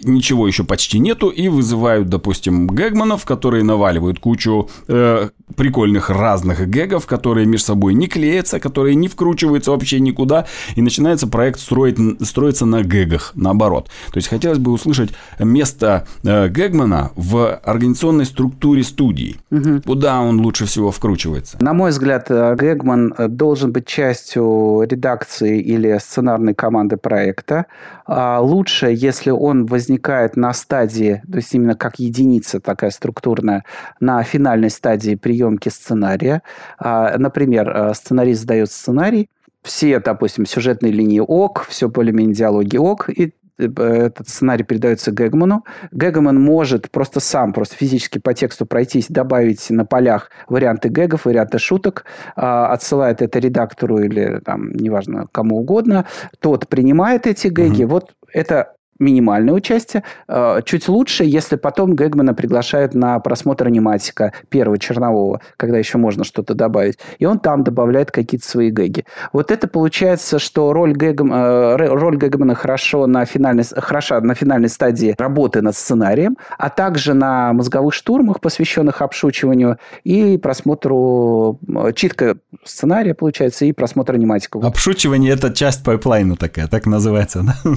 [0.04, 7.06] ничего еще почти нету, и вызывают, допустим, гэгманов, которые наваливают кучу э, прикольных разных гэгов,
[7.06, 10.45] которые между собой не клеятся, которые не вкручиваются вообще никуда,
[10.76, 13.89] и начинается проект строить, строиться на гэгах, наоборот.
[14.12, 19.38] То есть хотелось бы услышать место э, гэгмана в организационной структуре студии.
[19.51, 19.82] Угу.
[19.86, 21.58] Куда он лучше всего вкручивается?
[21.62, 27.66] На мой взгляд, э, гэгман э, должен быть частью редакции или сценарной команды проекта.
[28.06, 29.93] А лучше, если он возникает
[30.36, 33.64] на стадии, то есть именно как единица такая структурная,
[34.00, 36.41] на финальной стадии приемки сценария.
[36.78, 39.30] А, например, э, сценарист дает сценарий,
[39.64, 45.64] все, допустим, сюжетные линии ок, все более-менее диалоги ок, и э, этот сценарий передается Гэгману.
[45.91, 51.60] Гэгман может просто сам, просто физически по тексту пройтись, добавить на полях варианты гэгов, варианты
[51.60, 56.06] шуток, а, отсылает это редактору или, там, неважно, кому угодно.
[56.39, 57.84] Тот принимает эти гэги.
[57.84, 57.91] Угу.
[57.91, 60.04] Вот это минимальное участие.
[60.28, 66.24] А, чуть лучше, если потом Гэгмана приглашают на просмотр аниматика первого чернового, когда еще можно
[66.24, 67.00] что-то добавить.
[67.20, 69.06] И он там добавляет какие-то свои гэги.
[69.32, 74.70] Вот это получается, что роль, Гэгм, э, роль Гэгмана хорошо на финальной, хороша на финальной
[74.70, 82.38] стадии работы над сценарием, а также на мозговых штурмах, посвященных обшучиванию и просмотру э, читка
[82.64, 84.64] сценария, получается, и просмотр аниматиков.
[84.64, 87.74] Обшучивание– это часть пайплайна такая, так называется, да?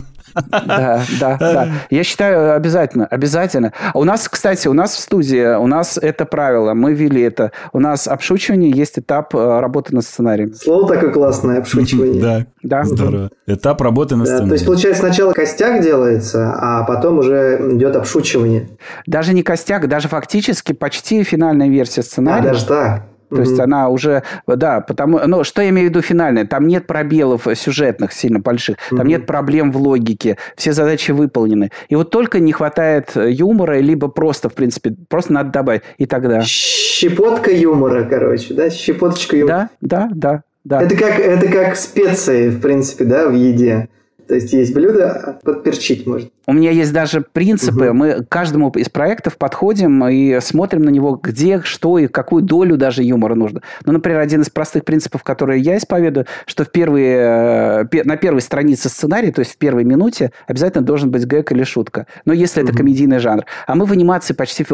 [0.67, 1.69] Да, да, да.
[1.91, 3.73] Я считаю, обязательно, обязательно.
[3.95, 7.53] У нас, кстати, у нас в студии, у нас это правило, мы ввели это.
[7.73, 10.55] У нас обшучивание есть этап э, работы над сценарием.
[10.55, 12.21] Слово такое классное, обшучивание.
[12.21, 12.85] Да, да.
[12.85, 13.31] здорово.
[13.47, 14.49] Этап работы над сценарием.
[14.49, 18.69] То есть, получается, сначала костяк делается, а потом уже идет обшучивание.
[19.07, 22.51] Даже не костяк, даже фактически почти финальная версия сценария.
[22.51, 23.03] А, даже так.
[23.29, 23.41] То mm-hmm.
[23.41, 27.47] есть она уже, да, потому, ну, что я имею в виду финальное, там нет пробелов
[27.55, 28.97] сюжетных сильно больших, mm-hmm.
[28.97, 31.71] там нет проблем в логике, все задачи выполнены.
[31.89, 36.43] И вот только не хватает юмора, либо просто, в принципе, просто надо добавить, и тогда...
[36.43, 39.71] Щепотка юмора, короче, да, щепоточка юмора.
[39.81, 40.43] Да, да, да.
[40.65, 40.83] Да.
[40.83, 43.89] Это как, это как специи, в принципе, да, в еде.
[44.29, 46.29] То есть есть блюдо, а подперчить можно.
[46.49, 47.87] У меня есть даже принципы.
[47.87, 47.95] Угу.
[47.95, 52.77] Мы к каждому из проектов подходим и смотрим на него, где, что и какую долю
[52.77, 53.63] даже юмора нужно.
[53.85, 58.41] Ну, например, один из простых принципов, которые я исповедую, что в первые, э, на первой
[58.41, 62.07] странице сценария, то есть в первой минуте, обязательно должен быть гэг или шутка.
[62.25, 62.69] Но если угу.
[62.69, 63.45] это комедийный жанр.
[63.67, 64.65] А мы в анимации почти,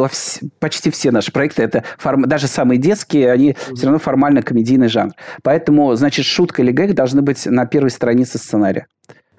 [0.58, 3.76] почти все наши проекты, это форм, даже самые детские, они угу.
[3.76, 5.12] все равно формально комедийный жанр.
[5.42, 8.86] Поэтому, значит, шутка или гэг должны быть на первой странице сценария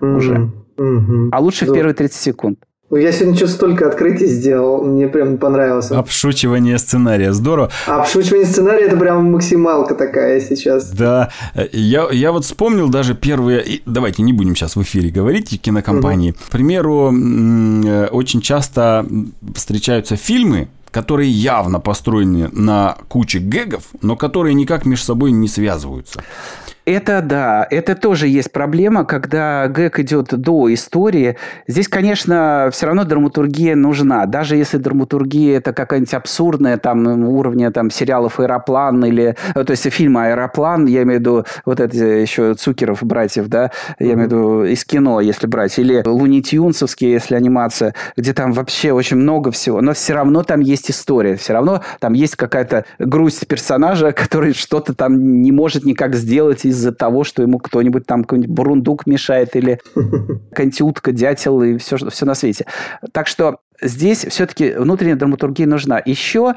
[0.04, 0.52] уже.
[0.78, 1.30] Mm-hmm.
[1.32, 2.60] А лучше в первые 30 секунд.
[2.94, 5.90] Ну, я сегодня что столько открытий сделал, мне прям понравилось.
[5.90, 7.72] Обшучивание сценария, здорово.
[7.88, 10.92] Обшучивание сценария это прям максималка такая сейчас.
[10.92, 11.32] Да,
[11.72, 16.32] я, я вот вспомнил даже первые, давайте не будем сейчас в эфире говорить, кинокомпании.
[16.32, 16.40] Угу.
[16.48, 19.08] К примеру, э, очень часто
[19.56, 26.24] встречаются фильмы, которые явно построены на куче гэгов, но которые никак между собой не связываются.
[26.86, 31.38] Это да, это тоже есть проблема, когда гэг идет до истории.
[31.66, 34.26] Здесь, конечно, все равно драматургия нужна.
[34.26, 39.38] Даже если драматургия это какая-нибудь абсурдная, там, уровня там, сериалов «Аэроплан» или...
[39.54, 44.14] То есть, фильма «Аэроплан», я имею в виду вот это еще Цукеров братьев, да, я
[44.14, 48.92] имею в виду из кино, если брать, или Луни Тюнсовские, если анимация, где там вообще
[48.92, 53.48] очень много всего, но все равно там есть история, все равно там есть какая-то грусть
[53.48, 58.54] персонажа, который что-то там не может никак сделать из-за того, что ему кто-нибудь там какой-нибудь
[58.54, 59.80] бурундук мешает или
[60.82, 62.66] утка, дятел и все, все на свете.
[63.12, 66.02] Так что здесь все-таки внутренняя драматургия нужна.
[66.04, 66.56] Еще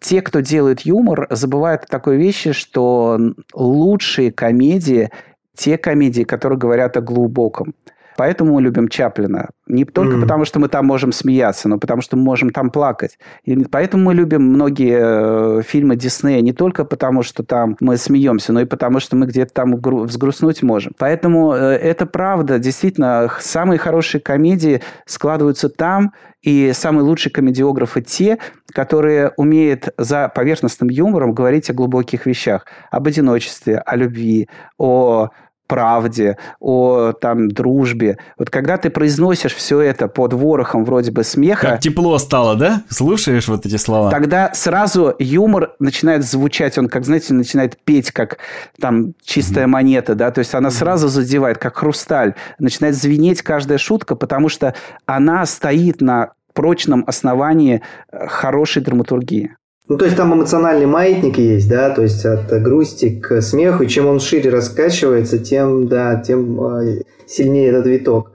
[0.00, 3.18] те, кто делает юмор, забывают о такой вещи, что
[3.54, 5.10] лучшие комедии
[5.58, 7.74] те комедии, которые говорят о глубоком.
[8.18, 9.50] Поэтому мы любим Чаплина.
[9.68, 10.20] Не только mm.
[10.22, 13.16] потому, что мы там можем смеяться, но потому, что мы можем там плакать.
[13.44, 18.52] И поэтому мы любим многие э, фильмы Диснея не только потому, что там мы смеемся,
[18.52, 20.94] но и потому, что мы где-то там взгрустнуть можем.
[20.98, 22.58] Поэтому э, это правда.
[22.58, 26.12] Действительно, самые хорошие комедии складываются там,
[26.42, 28.38] и самые лучшие комедиографы те,
[28.72, 35.30] которые умеют за поверхностным юмором говорить о глубоких вещах, об одиночестве, о любви, о
[35.68, 38.18] правде, о там дружбе.
[38.36, 41.68] Вот когда ты произносишь все это под ворохом вроде бы смеха...
[41.68, 42.82] Как тепло стало, да?
[42.88, 44.10] Слушаешь вот эти слова?
[44.10, 48.38] Тогда сразу юмор начинает звучать, он, как, знаете, начинает петь, как
[48.80, 49.68] там чистая mm-hmm.
[49.68, 50.72] монета, да, то есть она mm-hmm.
[50.72, 52.34] сразу задевает, как хрусталь.
[52.58, 54.74] Начинает звенеть каждая шутка, потому что
[55.06, 59.54] она стоит на прочном основании э, хорошей драматургии.
[59.88, 63.88] Ну, то есть там эмоциональный маятник есть, да, то есть от грусти к смеху, и
[63.88, 68.32] чем он шире раскачивается, тем, да, тем э, сильнее этот виток.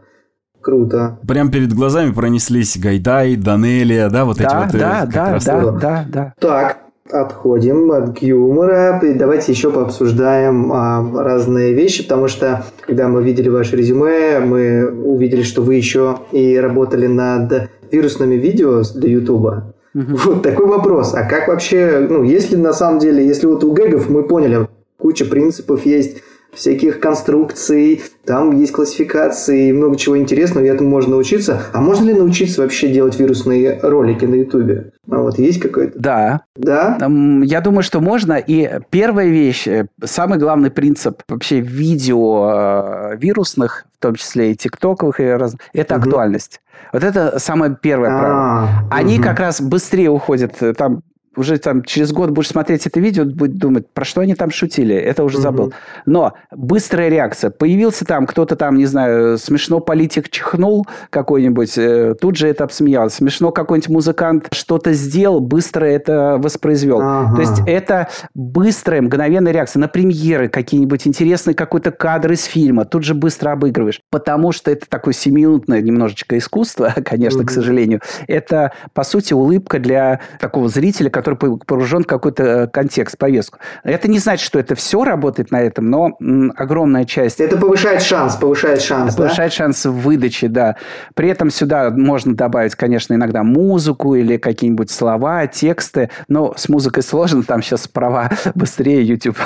[0.62, 1.20] Круто.
[1.28, 4.76] Прям перед глазами пронеслись Гайдай, Данелия, да, вот да, эти вот.
[4.76, 6.34] Э, да, да, да, да, да.
[6.40, 6.78] Так,
[7.12, 9.00] отходим от юмора.
[9.16, 15.44] Давайте еще пообсуждаем а, разные вещи, потому что когда мы видели ваше резюме, мы увидели,
[15.44, 19.74] что вы еще и работали над вирусными видео для Ютуба.
[19.94, 20.18] Угу.
[20.26, 21.14] Вот такой вопрос.
[21.14, 24.68] А как вообще, ну, если на самом деле, если вот у гэгов мы поняли,
[24.98, 26.18] куча принципов есть,
[26.56, 31.62] всяких конструкций, там есть классификации, много чего интересного, и этому можно научиться.
[31.74, 34.92] А можно ли научиться вообще делать вирусные ролики на Ютубе?
[35.10, 36.00] А вот есть какой-то?
[36.00, 36.42] Да.
[36.56, 36.98] Да?
[37.44, 38.34] Я думаю, что можно.
[38.34, 44.56] И первая вещь, э, самый главный принцип вообще видео э, вирусных, в том числе и
[44.56, 45.56] тиктоковых, и раз...
[45.74, 46.04] это угу.
[46.04, 46.62] актуальность.
[46.94, 48.70] Вот это самое первое а, правило.
[48.92, 49.24] Они угу.
[49.24, 50.62] как раз быстрее уходят.
[50.62, 51.02] Э, там
[51.36, 54.96] уже там через год будешь смотреть это видео, будет думать, про что они там шутили,
[54.96, 55.66] это уже забыл.
[55.66, 55.74] Угу.
[56.06, 57.50] Но быстрая реакция.
[57.50, 63.18] Появился там кто-то там, не знаю, смешно политик чихнул какой-нибудь, э, тут же это обсмеялся.
[63.18, 67.00] Смешно какой-нибудь музыкант что-то сделал, быстро это воспроизвел.
[67.02, 67.36] Ага.
[67.36, 73.04] То есть это быстрая, мгновенная реакция на премьеры, какие-нибудь интересные какой-то кадр из фильма, тут
[73.04, 74.02] же быстро обыгрываешь.
[74.10, 77.48] Потому что это такое семиминутное немножечко искусство, конечно, угу.
[77.48, 78.02] к сожалению.
[78.28, 83.60] Это, по сути, улыбка для такого зрителя, который погружен в какой-то э, контекст, повестку.
[83.84, 86.18] Это не значит, что это все работает на этом, но
[86.56, 87.40] огромная часть...
[87.40, 89.56] Это повышает шанс, повышает шанс, Повышает да?
[89.56, 90.76] шанс выдачи, да.
[91.16, 97.04] При этом сюда можно добавить, конечно, иногда музыку или какие-нибудь слова, тексты, но с музыкой
[97.04, 99.38] сложно, там сейчас права быстрее YouTube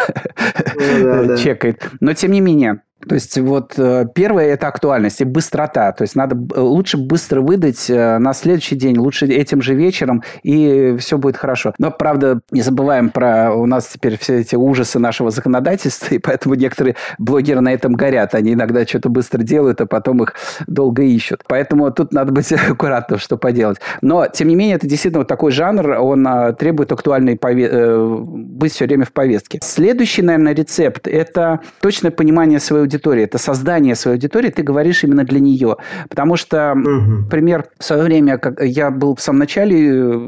[0.76, 1.90] ну чекает.
[2.00, 5.92] Но тем не менее, то есть вот э, первое это актуальность и быстрота.
[5.92, 10.96] То есть надо лучше быстро выдать э, на следующий день, лучше этим же вечером, и
[11.00, 11.74] все будет хорошо.
[11.78, 16.56] Но, правда, не забываем про у нас теперь все эти ужасы нашего законодательства, и поэтому
[16.56, 18.34] некоторые блогеры на этом горят.
[18.34, 20.34] Они иногда что-то быстро делают, а потом их
[20.66, 21.44] долго ищут.
[21.48, 23.78] Поэтому тут надо быть аккуратным, что поделать.
[24.02, 27.70] Но, тем не менее, это действительно вот такой жанр, он а, требует актуальной пове...
[27.72, 29.60] Э, быть все время в повестке.
[29.62, 35.24] Следующий, наверное, рецепт– это точное понимание своей аудитории, это создание своей аудитории, ты говоришь именно
[35.24, 35.78] для нее.
[36.10, 37.24] Потому что, угу.
[37.24, 40.20] например, в свое время, как я был в самом начале,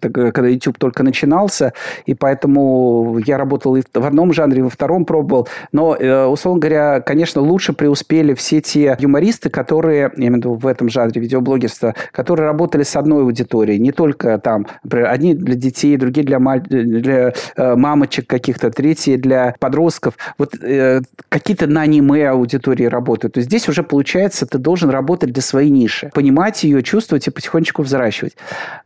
[0.00, 1.72] когда YouTube только начинался,
[2.06, 5.48] и поэтому я работал и в одном жанре, и во втором пробовал.
[5.72, 10.54] Но, э, условно говоря, конечно, лучше преуспели все те юмористы, которые, я имею в виду
[10.54, 15.54] в этом жанре видеоблогерства, которые работали с одной аудиторией, не только там, например, одни для
[15.54, 20.14] детей, другие для, для э, мамочек каких-то, третьи для подростков.
[20.38, 23.34] Вот э, какие-то на аниме аудитории работают.
[23.34, 27.30] То есть здесь уже получается, ты должен работать для своей ниши, понимать ее, чувствовать и
[27.30, 28.36] потихонечку взращивать.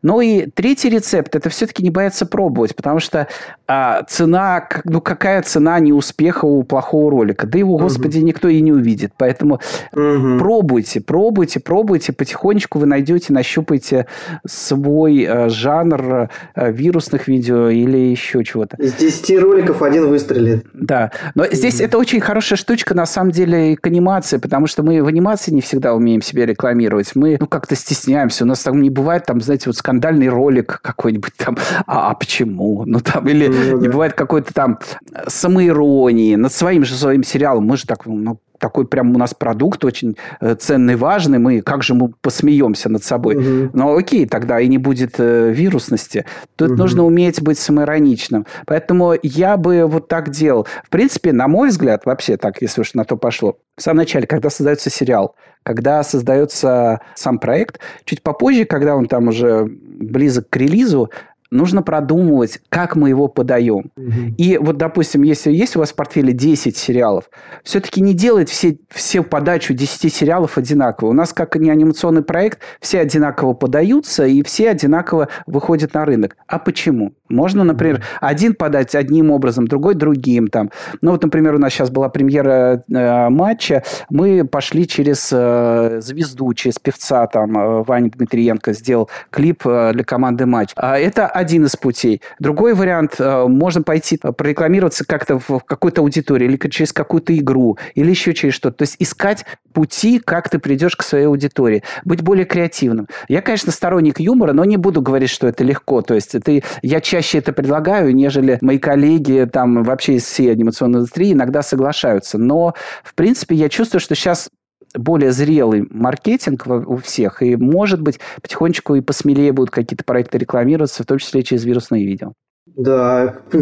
[0.03, 3.27] Ну и третий рецепт– это все-таки не бояться пробовать, потому что
[3.67, 7.47] а, цена, ну какая цена неуспеха у плохого ролика?
[7.47, 7.85] Да его, угу.
[7.85, 9.13] господи, никто и не увидит.
[9.17, 9.61] Поэтому
[9.93, 10.39] угу.
[10.39, 14.07] пробуйте, пробуйте, пробуйте, потихонечку вы найдете, нащупаете
[14.47, 18.77] свой а, жанр а, вирусных видео или еще чего-то.
[18.77, 20.67] Из 10 роликов один выстрелит.
[20.73, 21.53] Да, но угу.
[21.53, 25.53] здесь это очень хорошая штучка, на самом деле, к анимации, потому что мы в анимации
[25.53, 27.13] не всегда умеем себя рекламировать.
[27.15, 28.45] Мы, ну, как-то стесняемся.
[28.45, 32.85] У нас там не бывает, там, знаете, вот скандальный ролик какой-нибудь там, а, а почему?
[32.85, 33.93] Ну, там, или ну, не да.
[33.93, 34.79] бывает какой-то там
[35.27, 37.65] самоиронии над своим же своим сериалом.
[37.65, 41.83] Мы же так, ну, такой прям у нас продукт очень э, ценный, важный, мы как
[41.83, 43.37] же мы посмеемся над собой.
[43.37, 43.71] Угу.
[43.73, 46.27] Но окей, тогда и не будет э, вирусности.
[46.57, 46.79] Тут угу.
[46.79, 48.47] нужно уметь быть самоироничным.
[48.67, 50.67] Поэтому я бы вот так делал.
[50.85, 54.27] В принципе, на мой взгляд, вообще так, если уж на то пошло, в самом начале,
[54.27, 60.57] когда создается сериал, когда создается сам проект, чуть попозже, когда он там уже близок к
[60.57, 61.11] релизу,
[61.51, 63.91] нужно продумывать, как мы его подаем.
[63.97, 64.35] Угу.
[64.39, 67.31] И вот, допустим, если есть у вас в портфеле 10 сериалов,
[67.65, 71.11] все-таки не делать все, все подачу 10 сериалов одинаково.
[71.11, 76.37] У нас, как не анимационный проект, все одинаково подаются, и все одинаково выходят на рынок.
[76.47, 77.13] А почему?
[77.29, 80.49] Можно, например, один подать одним образом, другой другим.
[80.49, 80.71] Там.
[81.01, 83.85] Ну, вот, например, у нас сейчас была премьера э, матча.
[84.11, 87.27] Мы пошли через э, звезду, через певца.
[87.29, 90.71] Там э, Ваня Дмитриенко сделал клип э, для команды матч.
[90.75, 92.23] А это один из путей.
[92.39, 97.79] Другой вариант, э, можно пойти э, прорекламироваться как-то в какой-то аудитории или через какую-то игру,
[97.95, 98.79] или еще через что-то.
[98.79, 101.83] То есть искать пути, как ты придешь к своей аудитории.
[102.05, 103.09] Быть более креативным.
[103.29, 106.03] Я, конечно, сторонник юмора, но не буду говорить, что это легко.
[106.03, 111.01] То есть это, я чаще это предлагаю, нежели мои коллеги там вообще из всей анимационной
[111.01, 112.39] индустрии иногда соглашаются.
[112.39, 114.51] Но, в принципе, я чувствую, что сейчас
[114.95, 121.03] более зрелый маркетинг у всех, и, может быть, потихонечку и посмелее будут какие-то проекты рекламироваться,
[121.03, 122.33] в том числе через вирусные видео.
[122.77, 123.59] Да, э,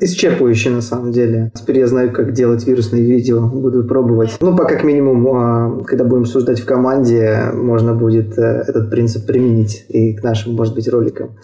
[0.00, 1.52] исчерпывающе на самом деле.
[1.54, 3.46] Теперь я знаю, как делать вирусные видео.
[3.46, 4.36] Буду пробовать.
[4.40, 9.26] Ну, пока как минимум, а, когда будем обсуждать в команде, можно будет э, этот принцип
[9.26, 11.36] применить и к нашим, может быть, роликам.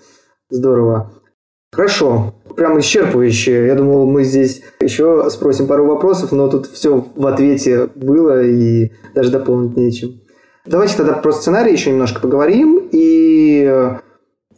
[0.51, 1.12] Здорово.
[1.75, 3.66] Хорошо, прям исчерпывающе.
[3.66, 8.93] Я думал, мы здесь еще спросим пару вопросов, но тут все в ответе было и
[9.14, 10.20] даже дополнить нечем.
[10.66, 12.89] Давайте тогда про сценарий еще немножко поговорим.
[12.93, 13.99] И э,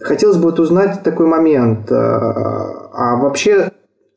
[0.01, 1.91] хотелось бы вот узнать такой момент.
[1.93, 3.71] Э, а вообще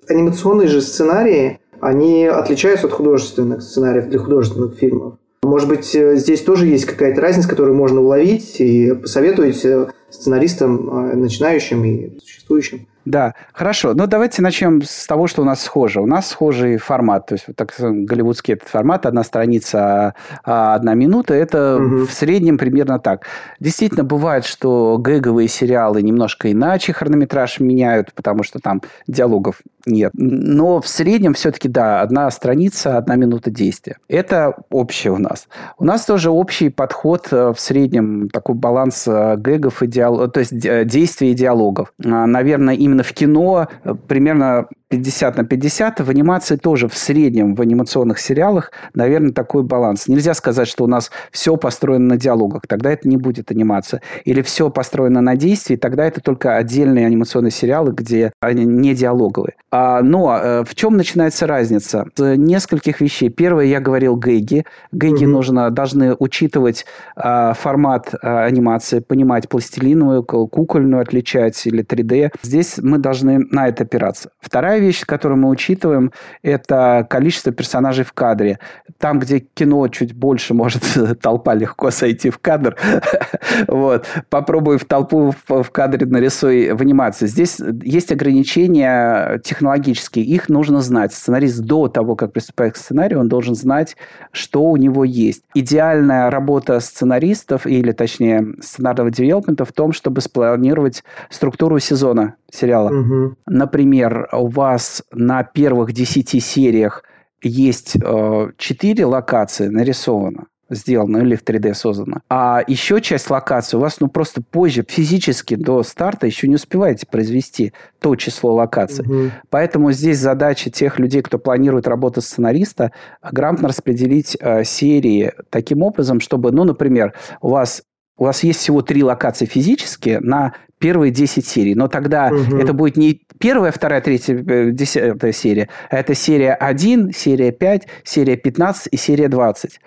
[0.09, 5.19] анимационные же сценарии, они отличаются от художественных сценариев для художественных фильмов?
[5.43, 9.65] Может быть, э, здесь тоже есть какая-то разница, которую можно уловить и посоветовать
[10.09, 12.87] сценаристам начинающим и существующим?
[13.07, 13.93] Да, хорошо.
[13.93, 16.01] Ну, давайте начнем с того, что у нас схоже.
[16.01, 21.33] У нас схожий формат, то есть так голливудский этот формат, одна страница, а одна минута,
[21.33, 22.05] это угу.
[22.05, 23.25] в среднем примерно так.
[23.61, 30.11] Действительно, бывает, что гэговые сериалы немножко иначе хронометраж меняют, потому что там диалогов нет.
[30.13, 33.97] Но в среднем все-таки, да, одна страница, одна минута действия.
[34.07, 35.47] Это общее у нас.
[35.77, 40.39] У нас тоже общий подход э, в среднем, такой баланс э, гэгов и диалогов, то
[40.41, 41.93] есть э, действий и диалогов.
[42.03, 43.67] А, наверное, именно именно в кино
[44.07, 50.07] примерно 50 на 50, в анимации тоже в среднем в анимационных сериалах, наверное, такой баланс.
[50.07, 54.01] Нельзя сказать, что у нас все построено на диалогах, тогда это не будет анимация.
[54.23, 59.55] Или все построено на действии, тогда это только отдельные анимационные сериалы, где они не диалоговые.
[59.69, 62.05] А, но э, в чем начинается разница?
[62.15, 63.29] С нескольких вещей.
[63.29, 64.65] Первое, я говорил гэги.
[64.93, 65.33] Гэги угу.
[65.33, 66.85] нужно, должны учитывать
[67.15, 72.31] а, формат а, анимации, понимать пластилиновую, кукольную отличать или 3D.
[72.41, 74.31] Здесь мы должны на это опираться.
[74.39, 76.11] Вторая Вторая вещь, которую мы учитываем,
[76.43, 78.59] это количество персонажей в кадре.
[78.99, 80.83] Там, где кино чуть больше, может
[81.21, 82.77] толпа легко сойти в кадр.
[83.67, 84.05] вот.
[84.29, 87.25] Попробуй в толпу в кадре нарисуй в анимации.
[87.25, 90.25] Здесь есть ограничения технологические.
[90.25, 91.11] Их нужно знать.
[91.11, 93.97] Сценарист до того, как приступает к сценарию, он должен знать,
[94.31, 95.41] что у него есть.
[95.55, 102.89] Идеальная работа сценаристов, или точнее сценарного девелопмента в том, чтобы спланировать структуру сезона сериала.
[102.89, 103.35] Угу.
[103.47, 107.03] Например, у вас на первых 10 сериях
[107.41, 112.21] есть э, 4 локации нарисовано сделано или в 3D создано.
[112.29, 117.07] А еще часть локаций у вас ну просто позже физически до старта еще не успеваете
[117.07, 119.05] произвести то число локаций.
[119.05, 119.31] Угу.
[119.49, 122.91] Поэтому здесь задача тех людей, кто планирует работу сценариста,
[123.31, 127.83] грамотно распределить э, серии таким образом, чтобы, ну, например, у вас
[128.19, 131.75] у вас есть всего три локации физические на первые 10 серий.
[131.75, 132.57] Но тогда угу.
[132.57, 137.87] это будет не первая, вторая, третья, э, десятая серия, а это серия 1, серия 5,
[138.03, 139.79] серия 15 и серия 20.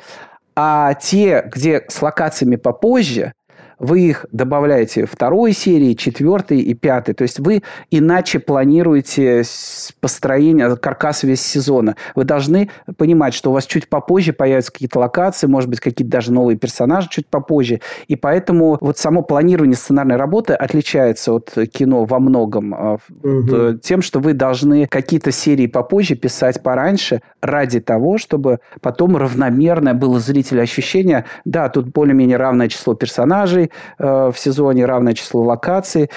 [0.57, 3.33] А те, где с локациями попозже,
[3.81, 7.15] вы их добавляете второй серии, четвертой и пятой.
[7.15, 9.43] То есть вы иначе планируете
[10.01, 11.97] построение, каркас весь сезона.
[12.15, 16.31] Вы должны понимать, что у вас чуть попозже появятся какие-то локации, может быть, какие-то даже
[16.33, 17.81] новые персонажи чуть попозже.
[18.07, 23.79] И поэтому вот само планирование сценарной работы отличается от кино во многом угу.
[23.83, 30.21] тем, что вы должны какие-то серии попозже писать пораньше ради того, чтобы потом равномерное было
[30.21, 36.11] зрителю ощущение, да, тут более-менее равное число персонажей, э, в сезоне, равное число локаций.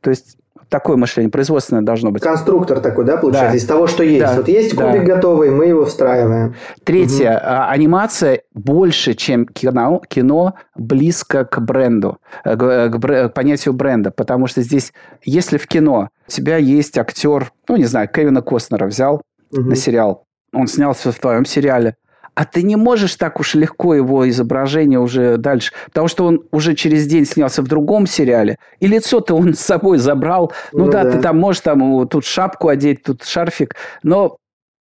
[0.00, 0.36] То есть
[0.70, 2.22] такое мышление производственное должно быть.
[2.22, 3.56] Конструктор такой, да, получается, да.
[3.56, 4.24] из того, что есть.
[4.24, 4.36] Да.
[4.36, 5.16] Вот есть кубик да.
[5.16, 6.54] готовый, мы его встраиваем.
[6.84, 7.32] Третье.
[7.32, 7.70] Угу.
[7.70, 14.10] Анимация больше, чем кино, кино близко к бренду, э, к, к, к понятию бренда.
[14.10, 14.92] Потому что здесь,
[15.22, 19.62] если в кино у тебя есть актер, ну, не знаю, Кевина Костнера взял угу.
[19.62, 21.96] на сериал, он снялся в твоем сериале,
[22.40, 26.74] а ты не можешь так уж легко его изображение уже дальше, потому что он уже
[26.74, 30.50] через день снялся в другом сериале, и лицо-то он с собой забрал.
[30.72, 34.38] Ну, ну да, да, ты там можешь там тут шапку одеть, тут шарфик, но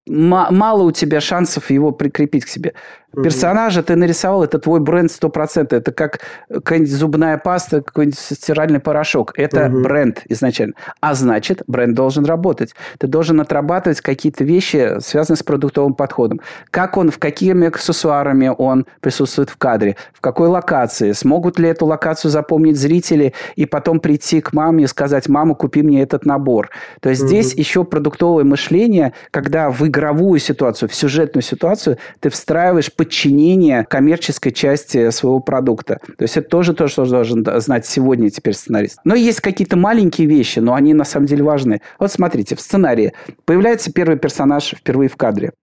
[0.07, 2.75] мало у тебя шансов его прикрепить к себе.
[3.11, 5.75] Персонажа ты нарисовал, это твой бренд 100%.
[5.75, 9.33] Это как какая-нибудь зубная паста, какой-нибудь стиральный порошок.
[9.35, 9.81] Это угу.
[9.81, 10.73] бренд изначально.
[11.01, 12.75] А значит, бренд должен работать.
[12.99, 16.41] Ты должен отрабатывать какие-то вещи, связанные с продуктовым подходом.
[16.69, 21.85] Как он, в какими аксессуарами он присутствует в кадре, в какой локации, смогут ли эту
[21.87, 26.69] локацию запомнить зрители и потом прийти к маме и сказать, мама, купи мне этот набор.
[27.01, 27.29] То есть угу.
[27.29, 34.51] здесь еще продуктовое мышление, когда в игровую ситуацию, в сюжетную ситуацию ты встраиваешь подчинение коммерческой
[34.51, 36.01] части своего продукта.
[36.17, 38.99] То есть это тоже то, что должен знать сегодня теперь сценарист.
[39.05, 41.79] Но есть какие-то маленькие вещи, но они на самом деле важны.
[41.97, 43.13] Вот смотрите, в сценарии
[43.45, 45.53] появляется первый персонаж впервые в кадре.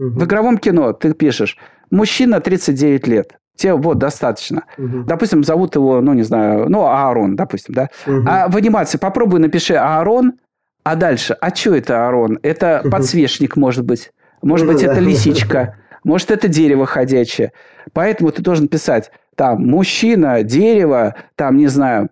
[0.00, 0.18] Угу.
[0.18, 1.56] В игровом кино ты пишешь
[1.92, 3.36] «Мужчина 39 лет».
[3.54, 4.64] Тебе вот достаточно.
[4.76, 5.04] Угу.
[5.04, 7.88] Допустим, зовут его, ну, не знаю, ну, Аарон, допустим, да.
[8.04, 8.24] Угу.
[8.26, 10.32] А в анимации попробуй напиши Аарон,
[10.82, 12.40] а дальше, а что это Аарон?
[12.42, 14.10] Это подсвечник, может быть.
[14.42, 14.90] Может ну, быть, да.
[14.90, 15.76] это лисичка.
[16.04, 17.52] Может, это дерево ходячее.
[17.92, 22.10] Поэтому ты должен писать там мужчина, дерево, там, не знаю,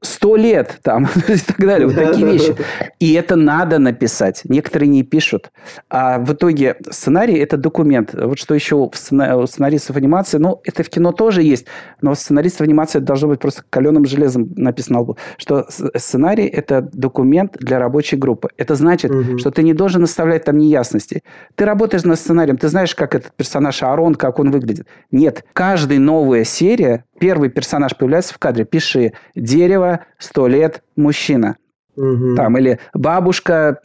[0.00, 2.54] сто лет там и так далее, вот такие вещи.
[3.00, 4.42] И это надо написать.
[4.44, 5.50] Некоторые не пишут.
[5.88, 8.14] А в итоге сценарий– это документ.
[8.14, 11.66] Вот что еще у сценаристов анимации, ну, это в кино тоже есть,
[12.00, 18.16] но сценаристов анимации должно быть просто каленым железом написано, что сценарий– это документ для рабочей
[18.16, 18.48] группы.
[18.56, 19.38] Это значит, угу.
[19.38, 21.22] что ты не должен оставлять там неясности.
[21.54, 24.86] Ты работаешь над сценарием, ты знаешь, как этот персонаж Арон, как он выглядит.
[25.10, 31.56] Нет, каждая новая серия первый персонаж появляется в кадре, пиши «Дерево, сто лет, мужчина».
[31.98, 32.36] Угу.
[32.36, 33.80] Там, или бабушка,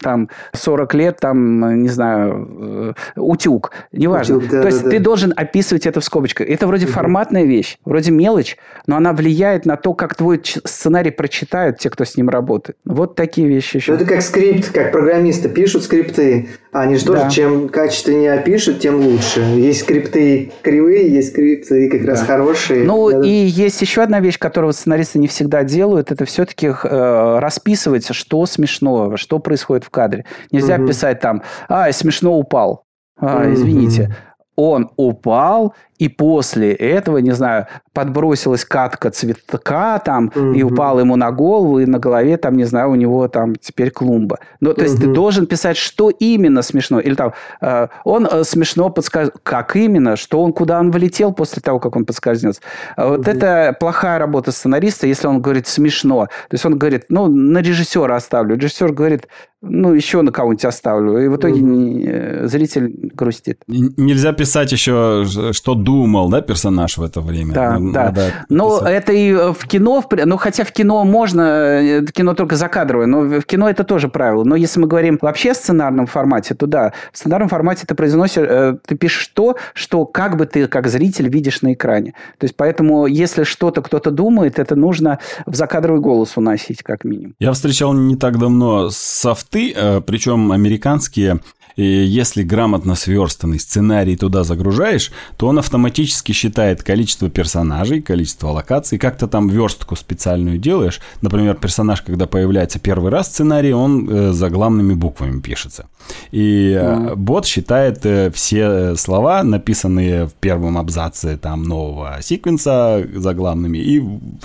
[0.00, 3.72] там, 40 лет, там, не знаю, э, утюг.
[3.92, 4.36] Неважно.
[4.36, 5.04] Утюг, да, То есть да, ты да.
[5.04, 6.48] должен описывать это в скобочках.
[6.48, 6.92] Это вроде угу.
[6.92, 12.04] форматная вещь, вроде мелочь, но она влияет на то, как твой сценарий прочитают те, кто
[12.04, 12.78] с ним работает.
[12.84, 13.92] Вот такие вещи еще.
[13.92, 16.48] Ну, это как скрипт, как программисты пишут скрипты.
[16.72, 17.30] Они же тоже, да.
[17.30, 19.40] чем качественнее опишут, тем лучше.
[19.40, 22.12] Есть скрипты кривые, есть скрипты как да.
[22.12, 22.84] раз хорошие.
[22.84, 23.26] Ну, да.
[23.26, 26.12] и есть еще одна вещь, которую сценаристы не всегда делают.
[26.12, 30.24] Это все-таки э, расписывать, что смешного, что происходит в кадре.
[30.50, 30.86] Нельзя угу.
[30.88, 32.84] писать там, а, смешно упал.
[33.18, 34.16] А, извините.
[34.60, 40.52] Он упал, и после этого, не знаю, подбросилась катка цветка там, угу.
[40.52, 43.90] и упала ему на голову, и на голове там, не знаю, у него там теперь
[43.90, 44.38] клумба.
[44.60, 44.82] Ну, то угу.
[44.82, 47.00] есть ты должен писать, что именно смешно.
[47.00, 49.34] Или там, э, он э, смешно подскажет.
[49.42, 50.16] Как именно?
[50.16, 52.62] Что он, куда он вылетел после того, как он подскользнется?
[52.96, 53.30] Вот угу.
[53.30, 56.26] это плохая работа сценариста, если он говорит смешно.
[56.48, 58.56] То есть он говорит, ну, на режиссера оставлю.
[58.56, 59.28] Режиссер говорит,
[59.62, 61.18] ну, еще на кого-нибудь оставлю.
[61.18, 62.48] И в итоге угу.
[62.48, 63.62] зритель грустит.
[63.66, 67.52] Нельзя писать еще, что думал, да, персонаж в это время.
[67.54, 68.14] Да, ну, да.
[68.48, 73.20] Но это и в кино, ну, хотя в кино можно, э, кино только закадровое, но
[73.40, 74.44] в кино это тоже правило.
[74.44, 78.46] Но если мы говорим вообще о сценарном формате, то да, в сценарном формате ты произносишь,
[78.48, 82.14] э, ты пишешь то, что как бы ты, как зритель, видишь на экране.
[82.38, 87.34] То есть, поэтому, если что-то кто-то думает, это нужно в закадровый голос уносить, как минимум.
[87.38, 91.40] Я встречал не так давно софты, э, причем американские,
[91.76, 98.98] и если грамотно сверстанный сценарий туда загружаешь, то он автоматически считает количество персонажей, количество локаций,
[98.98, 101.00] как-то там верстку специальную делаешь.
[101.22, 105.86] Например, персонаж, когда появляется первый раз в сценарии, он э, заглавными буквами пишется.
[106.32, 107.14] И mm.
[107.16, 114.02] бот считает э, все слова, написанные в первом абзаце там нового секвенса заглавными, и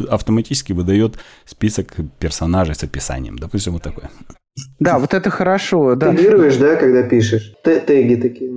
[0.09, 3.37] автоматически выдает список персонажей с описанием.
[3.37, 4.09] Допустим, вот такое.
[4.79, 5.95] Да, вот это хорошо.
[5.95, 6.15] Да.
[6.15, 7.53] Тегируешь, да, когда пишешь?
[7.63, 8.51] Теги такие.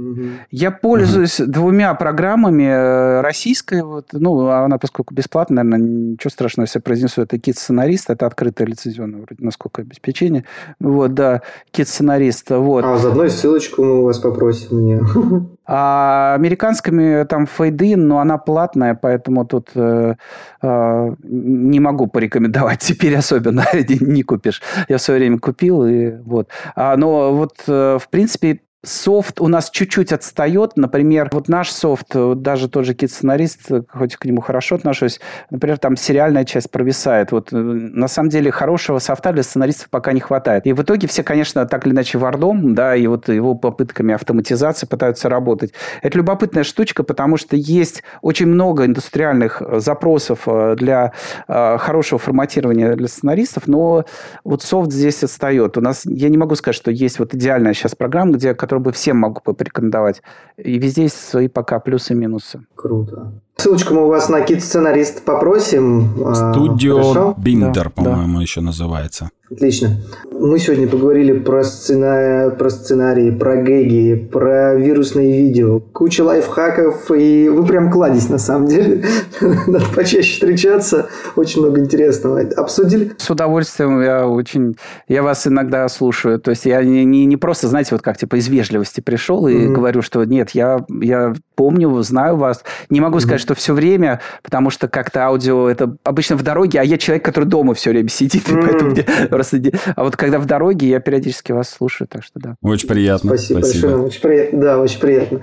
[0.51, 1.51] Я пользуюсь угу.
[1.51, 2.64] двумя программами.
[2.64, 8.11] Э, российской, вот, ну, она, поскольку бесплатная, наверное, ничего страшного, если я произнесу, это кит-сценарист,
[8.11, 10.44] это открытое лицензионное, вроде, насколько обеспечение.
[10.78, 11.42] Вот, да,
[11.72, 12.51] кит-сценарист.
[12.51, 12.84] Вот.
[12.84, 15.01] А заодно и ссылочку мы у вас попросим мне.
[15.71, 20.14] А американскими там фейдин, но она платная, поэтому тут э,
[20.62, 23.64] э, не могу порекомендовать теперь особенно,
[24.01, 24.62] не купишь.
[24.89, 26.49] Я в свое время купил, и вот.
[26.75, 30.76] А, но вот, э, в принципе, Софт у нас чуть-чуть отстает.
[30.76, 35.18] Например, вот наш софт, даже тот же кит-сценарист, хоть к нему хорошо отношусь,
[35.51, 37.33] например, там сериальная часть провисает.
[37.33, 40.64] Вот э, на самом деле хорошего софта для сценаристов пока не хватает.
[40.64, 44.87] И в итоге все, конечно, так или иначе вардом, да, и вот его попытками автоматизации
[44.87, 45.72] пытаются работать.
[46.03, 51.12] Это любопытная штучка, потому что есть очень много индустриальных э, запросов э, для
[51.49, 54.05] хорошего форматирования для сценаристов, но
[54.45, 55.76] вот софт здесь отстает.
[55.76, 58.93] У нас, я не могу сказать, что есть вот идеальная сейчас программа, где который бы
[58.93, 60.23] всем могу бы порекомендовать.
[60.59, 62.61] И везде есть свои пока плюсы и минусы.
[62.75, 63.33] Круто.
[63.57, 66.23] Ссылочку мы у вас на кит-сценарист попросим.
[66.27, 68.43] А, Студио Биндер, да, по-моему, да.
[68.43, 69.31] еще называется.
[69.51, 69.96] Отлично.
[70.30, 72.55] Мы сегодня поговорили про, сцена...
[72.57, 78.68] про сценарии, про гэги, про вирусные видео, куча лайфхаков, и вы прям кладезь на самом
[78.68, 79.05] деле.
[79.40, 82.40] Надо почаще встречаться, очень много интересного.
[82.57, 83.12] Обсудили?
[83.16, 84.76] С удовольствием, я очень...
[85.09, 86.38] Я вас иногда слушаю.
[86.38, 89.55] То есть я не, не, не просто, знаете, вот как типа из вежливости пришел и
[89.55, 89.72] mm-hmm.
[89.72, 92.64] говорю, что нет, я, я помню, знаю вас.
[92.90, 93.20] Не могу mm-hmm.
[93.20, 97.24] сказать, что все время, потому что как-то аудио это обычно в дороге, а я человек,
[97.24, 98.59] который дома все время сидит, mm-hmm.
[98.59, 99.07] и поэтому мне
[99.39, 99.61] просто...
[99.95, 102.57] А вот когда в дороге, я периодически вас слушаю, так что да.
[102.62, 103.30] Очень приятно.
[103.30, 103.86] Спасибо, Спасибо.
[103.89, 104.07] большое.
[104.07, 104.61] Очень приятно.
[104.61, 105.41] Да, очень приятно.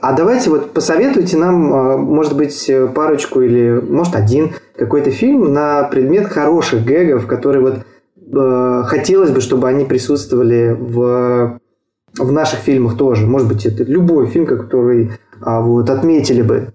[0.00, 5.84] А давайте вот посоветуйте нам, а, может быть, парочку или, может, один какой-то фильм на
[5.84, 7.78] предмет хороших гэгов, которые вот
[8.32, 11.58] э, хотелось бы, чтобы они присутствовали в,
[12.16, 13.26] в наших фильмах тоже.
[13.26, 16.72] Может быть, это любой фильм, который а, вот, отметили бы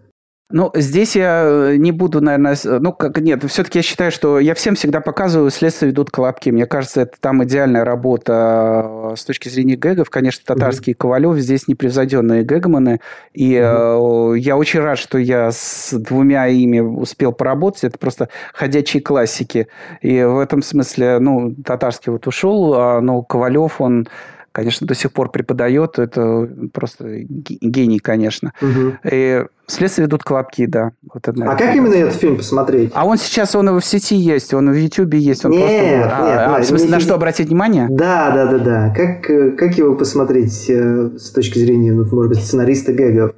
[0.49, 2.55] Ну, здесь я э, не буду, наверное...
[2.63, 6.49] Ну, как нет, все-таки я считаю, что я всем всегда показываю «Следствие ведут колобки».
[6.51, 10.09] Мне кажется, это там идеальная работа э, с точки зрения гэгов.
[10.09, 10.97] Конечно, татарский mm-hmm.
[10.97, 12.99] Ковалев здесь непревзойденные гэгманы.
[13.33, 14.35] И mm-hmm.
[14.35, 17.85] э, я очень рад, что я с двумя ими успел поработать.
[17.85, 19.67] Это просто ходячие классики.
[20.01, 24.07] И в этом смысле, ну, татарский вот ушел, а, но Ковалев, он
[24.53, 25.99] конечно, до сих пор преподает.
[25.99, 28.53] Это просто гений, конечно.
[28.61, 28.93] Угу.
[29.11, 30.91] И следствие ведут колобки, да.
[31.11, 32.91] Вот это, а как именно этот фильм посмотреть?
[32.93, 35.43] А он сейчас, он в сети есть, он в Ютубе есть.
[35.43, 35.81] Он нет, просто...
[35.83, 37.87] нет, а, а, в смысле, на что обратить внимание?
[37.89, 38.93] Да, да, да, да.
[38.95, 43.33] Как, э, как его посмотреть э, с точки зрения, ну, может быть, сценариста гэгов?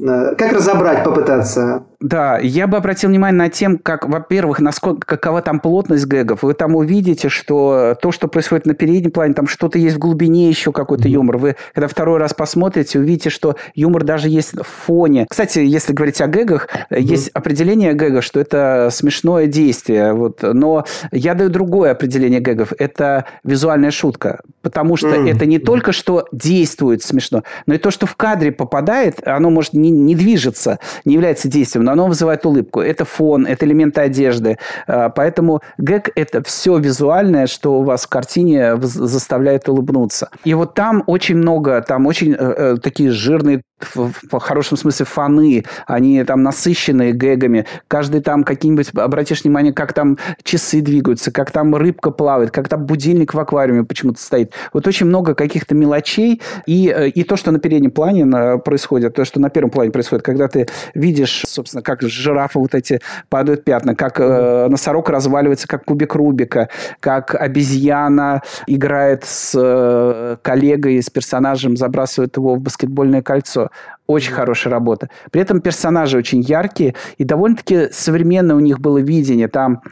[0.00, 1.84] Э, как разобрать, попытаться?
[2.02, 6.42] Да, я бы обратил внимание на тем, как, во-первых, насколько, какова там плотность гэгов.
[6.42, 10.48] Вы там увидите, что то, что происходит на переднем плане, там что-то есть в глубине
[10.48, 11.12] еще какой-то mm-hmm.
[11.12, 11.36] юмор.
[11.38, 15.26] Вы, когда второй раз посмотрите, увидите, что юмор даже есть в фоне.
[15.30, 17.00] Кстати, если говорить о гэгах, mm-hmm.
[17.00, 20.12] есть определение гэга, что это смешное действие.
[20.12, 20.40] Вот.
[20.42, 22.72] Но я даю другое определение гэгов.
[22.78, 24.40] Это визуальная шутка.
[24.60, 25.36] Потому что mm-hmm.
[25.36, 29.72] это не только что действует смешно, но и то, что в кадре попадает, оно может
[29.72, 32.80] не, не движется, не является действием, оно вызывает улыбку.
[32.80, 34.58] Это фон, это элементы одежды.
[34.86, 40.28] А, поэтому гэг– это все визуальное, что у вас в картине заставляет улыбнуться.
[40.44, 43.62] И вот там очень много, там очень э, э, такие жирные
[43.94, 47.66] в, хорошем смысле фаны, они там насыщенные гэгами.
[47.88, 52.86] Каждый там какие-нибудь, обратишь внимание, как там часы двигаются, как там рыбка плавает, как там
[52.86, 54.52] будильник в аквариуме почему-то стоит.
[54.72, 56.40] Вот очень много каких-то мелочей.
[56.66, 60.24] И, э, и то, что на переднем плане происходит, то, что на первом плане происходит,
[60.24, 65.84] когда ты видишь, собственно, как жирафы вот эти падают пятна, как э, носорог разваливается, как
[65.84, 66.68] кубик Рубика,
[67.00, 73.70] как обезьяна играет с э, коллегой, с персонажем, забрасывает его в баскетбольное кольцо.
[74.06, 75.08] Очень хорошая работа.
[75.30, 79.48] При этом персонажи очень яркие и довольно-таки современное у них было видение.
[79.48, 79.82] Там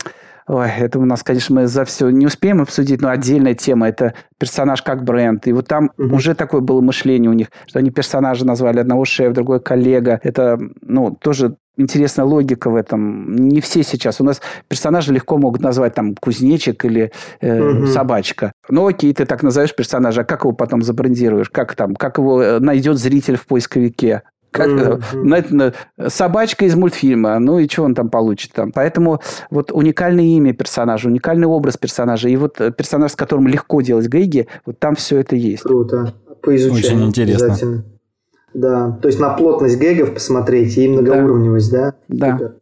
[0.52, 4.14] Ой, это у нас, конечно, мы за все не успеем обсудить, но отдельная тема– это
[4.36, 5.46] персонаж как бренд.
[5.46, 6.16] И вот там угу.
[6.16, 10.18] уже такое было мышление у них, что они персонажа назвали одного шеф, другой коллега.
[10.24, 13.36] Это, ну, тоже интересная логика в этом.
[13.36, 14.20] Не все сейчас.
[14.20, 17.86] У нас персонажи легко могут назвать там кузнечик или э, угу.
[17.86, 18.50] собачка.
[18.70, 21.50] Ну окей, ты так назовешь персонажа, а как его потом забрендируешь?
[21.50, 21.94] Как там?
[21.96, 24.22] Как его э, найдет зритель в поисковике?
[24.50, 25.74] Как, mm-hmm.
[26.08, 28.72] собачка из мультфильма, ну и что он там получит там.
[28.72, 33.80] Поэтому вот уникальное имя персонажа, уникальный образ персонажа, и вот э, персонаж, с которым легко
[33.80, 35.62] делать гэги, вот там все это есть.
[35.62, 36.14] Круто.
[36.42, 36.96] Поизучаем.
[36.96, 37.84] Очень интересно.
[38.52, 41.94] Да, то есть на плотность гэгов посмотреть и многоуровневость, да?
[42.08, 42.32] Да.
[42.32, 42.52] да.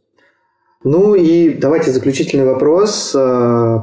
[0.85, 3.13] Ну и давайте заключительный вопрос.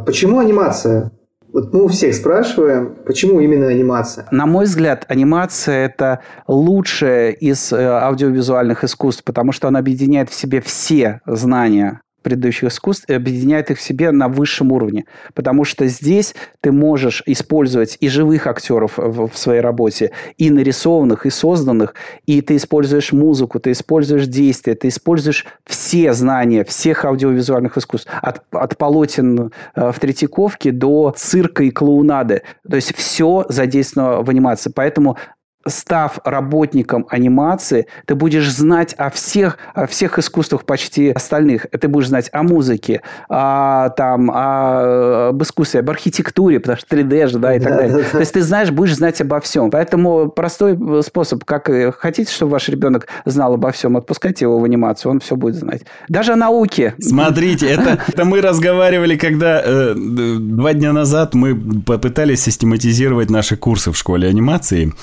[0.05, 1.11] Почему анимация?
[1.55, 4.27] Вот мы у всех спрашиваем, почему именно анимация?
[4.29, 6.19] На мой взгляд, анимация– это
[6.49, 13.05] лучшее из э, аудиовизуальных искусств, потому что она объединяет в себе все знания предыдущих искусств
[13.07, 15.05] и объединяет их в себе на высшем уровне.
[15.35, 21.27] Потому что здесь ты можешь использовать и живых актеров в, в своей работе, и нарисованных,
[21.27, 21.93] и созданных,
[22.25, 28.09] и ты используешь музыку, ты используешь действия, ты используешь все знания всех аудиовизуальных искусств.
[28.23, 32.41] От, от полотен э, в Третьяковке до цирка и клоунады.
[32.67, 34.71] То есть все задействовано в анимации.
[34.73, 35.17] Поэтому
[35.67, 41.67] став работником анимации, ты будешь знать о всех, о всех искусствах почти остальных.
[41.71, 47.27] Ты будешь знать о музыке, о, там, о, об искусстве, об архитектуре, потому что 3D
[47.27, 47.97] же, да, и так да, далее.
[47.97, 48.09] Да, да.
[48.09, 49.71] То есть ты знаешь, будешь знать обо всем.
[49.71, 55.11] Поэтому простой способ, как хотите, чтобы ваш ребенок знал обо всем, отпускайте его в анимацию,
[55.11, 55.81] он все будет знать.
[56.09, 56.93] Даже о науке.
[56.99, 63.91] Смотрите, это, это мы разговаривали, когда э, два дня назад мы попытались систематизировать наши курсы
[63.91, 64.93] в школе анимации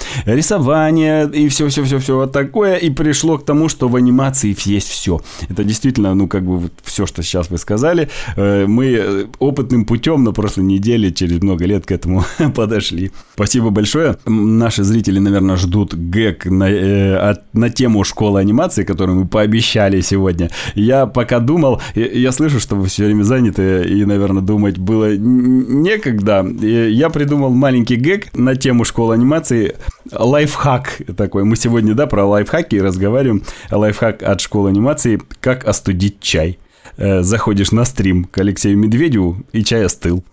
[0.53, 2.77] рисование и все-все-все-все вот такое.
[2.77, 5.21] И пришло к тому, что в анимации есть все.
[5.49, 8.09] Это действительно, ну, как бы вот все, что сейчас вы сказали.
[8.37, 12.25] Э, мы опытным путем на прошлой неделе через много лет к этому
[12.55, 13.11] подошли.
[13.35, 14.17] Спасибо большое.
[14.27, 20.51] Наши зрители, наверное, ждут гэг на, э, на тему школы анимации, которую мы пообещали сегодня.
[20.75, 26.47] Я пока думал, я слышу, что вы все время заняты, и, наверное, думать было некогда.
[26.61, 29.77] Я придумал маленький гэг на тему школы анимации
[30.11, 31.45] лайфхак такой.
[31.45, 33.43] Мы сегодня, да, про лайфхаки разговариваем.
[33.71, 36.59] Лайфхак от школы анимации «Как остудить чай».
[36.97, 40.25] Э, заходишь на стрим к Алексею Медведеву, и чай остыл.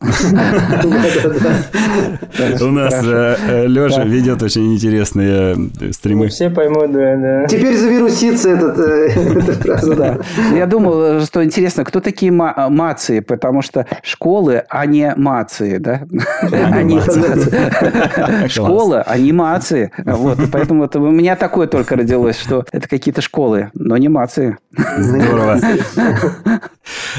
[0.00, 0.06] У
[2.70, 6.28] нас э, э, Леша ведет очень интересные э, стримы.
[6.28, 7.46] Все поймут, да, да.
[7.46, 8.76] Теперь завирусится этот
[9.62, 10.18] фраза, да.
[10.54, 16.00] Я думал, что интересно, кто такие мации, потому что школы, а не мации, да?
[16.50, 16.98] Они
[18.48, 19.92] Школа, анимации.
[19.98, 24.56] Вот, поэтому у меня такое только родилось, что это какие-то школы, но анимации.
[24.96, 25.60] Здорово.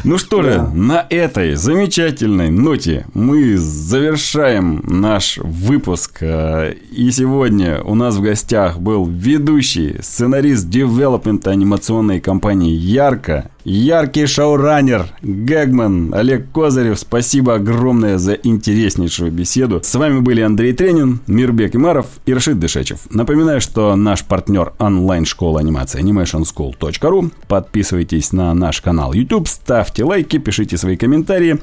[0.03, 6.19] Ну что же, на этой замечательной ноте мы завершаем наш выпуск.
[6.22, 14.25] Э, и сегодня у нас в гостях был ведущий, сценарист девелопмента анимационной компании «Ярко» Яркий
[14.25, 16.97] шоураннер Гэгман Олег Козырев.
[16.97, 19.81] Спасибо огромное за интереснейшую беседу.
[19.83, 22.99] С вами были Андрей Тренин, Мирбек Имаров и Рашид Дышечев.
[23.11, 27.31] Напоминаю, что наш партнер онлайн-школа анимации animationschool.ru.
[27.47, 31.59] Подписывайтесь на наш канал YouTube, ставьте лайки, пишите свои комментарии.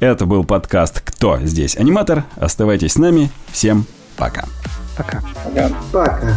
[0.00, 2.24] Это был подкаст «Кто здесь аниматор?».
[2.36, 3.30] Оставайтесь с нами.
[3.52, 3.86] Всем
[4.16, 4.46] пока.
[4.96, 5.22] Пока.
[5.92, 6.36] Пока.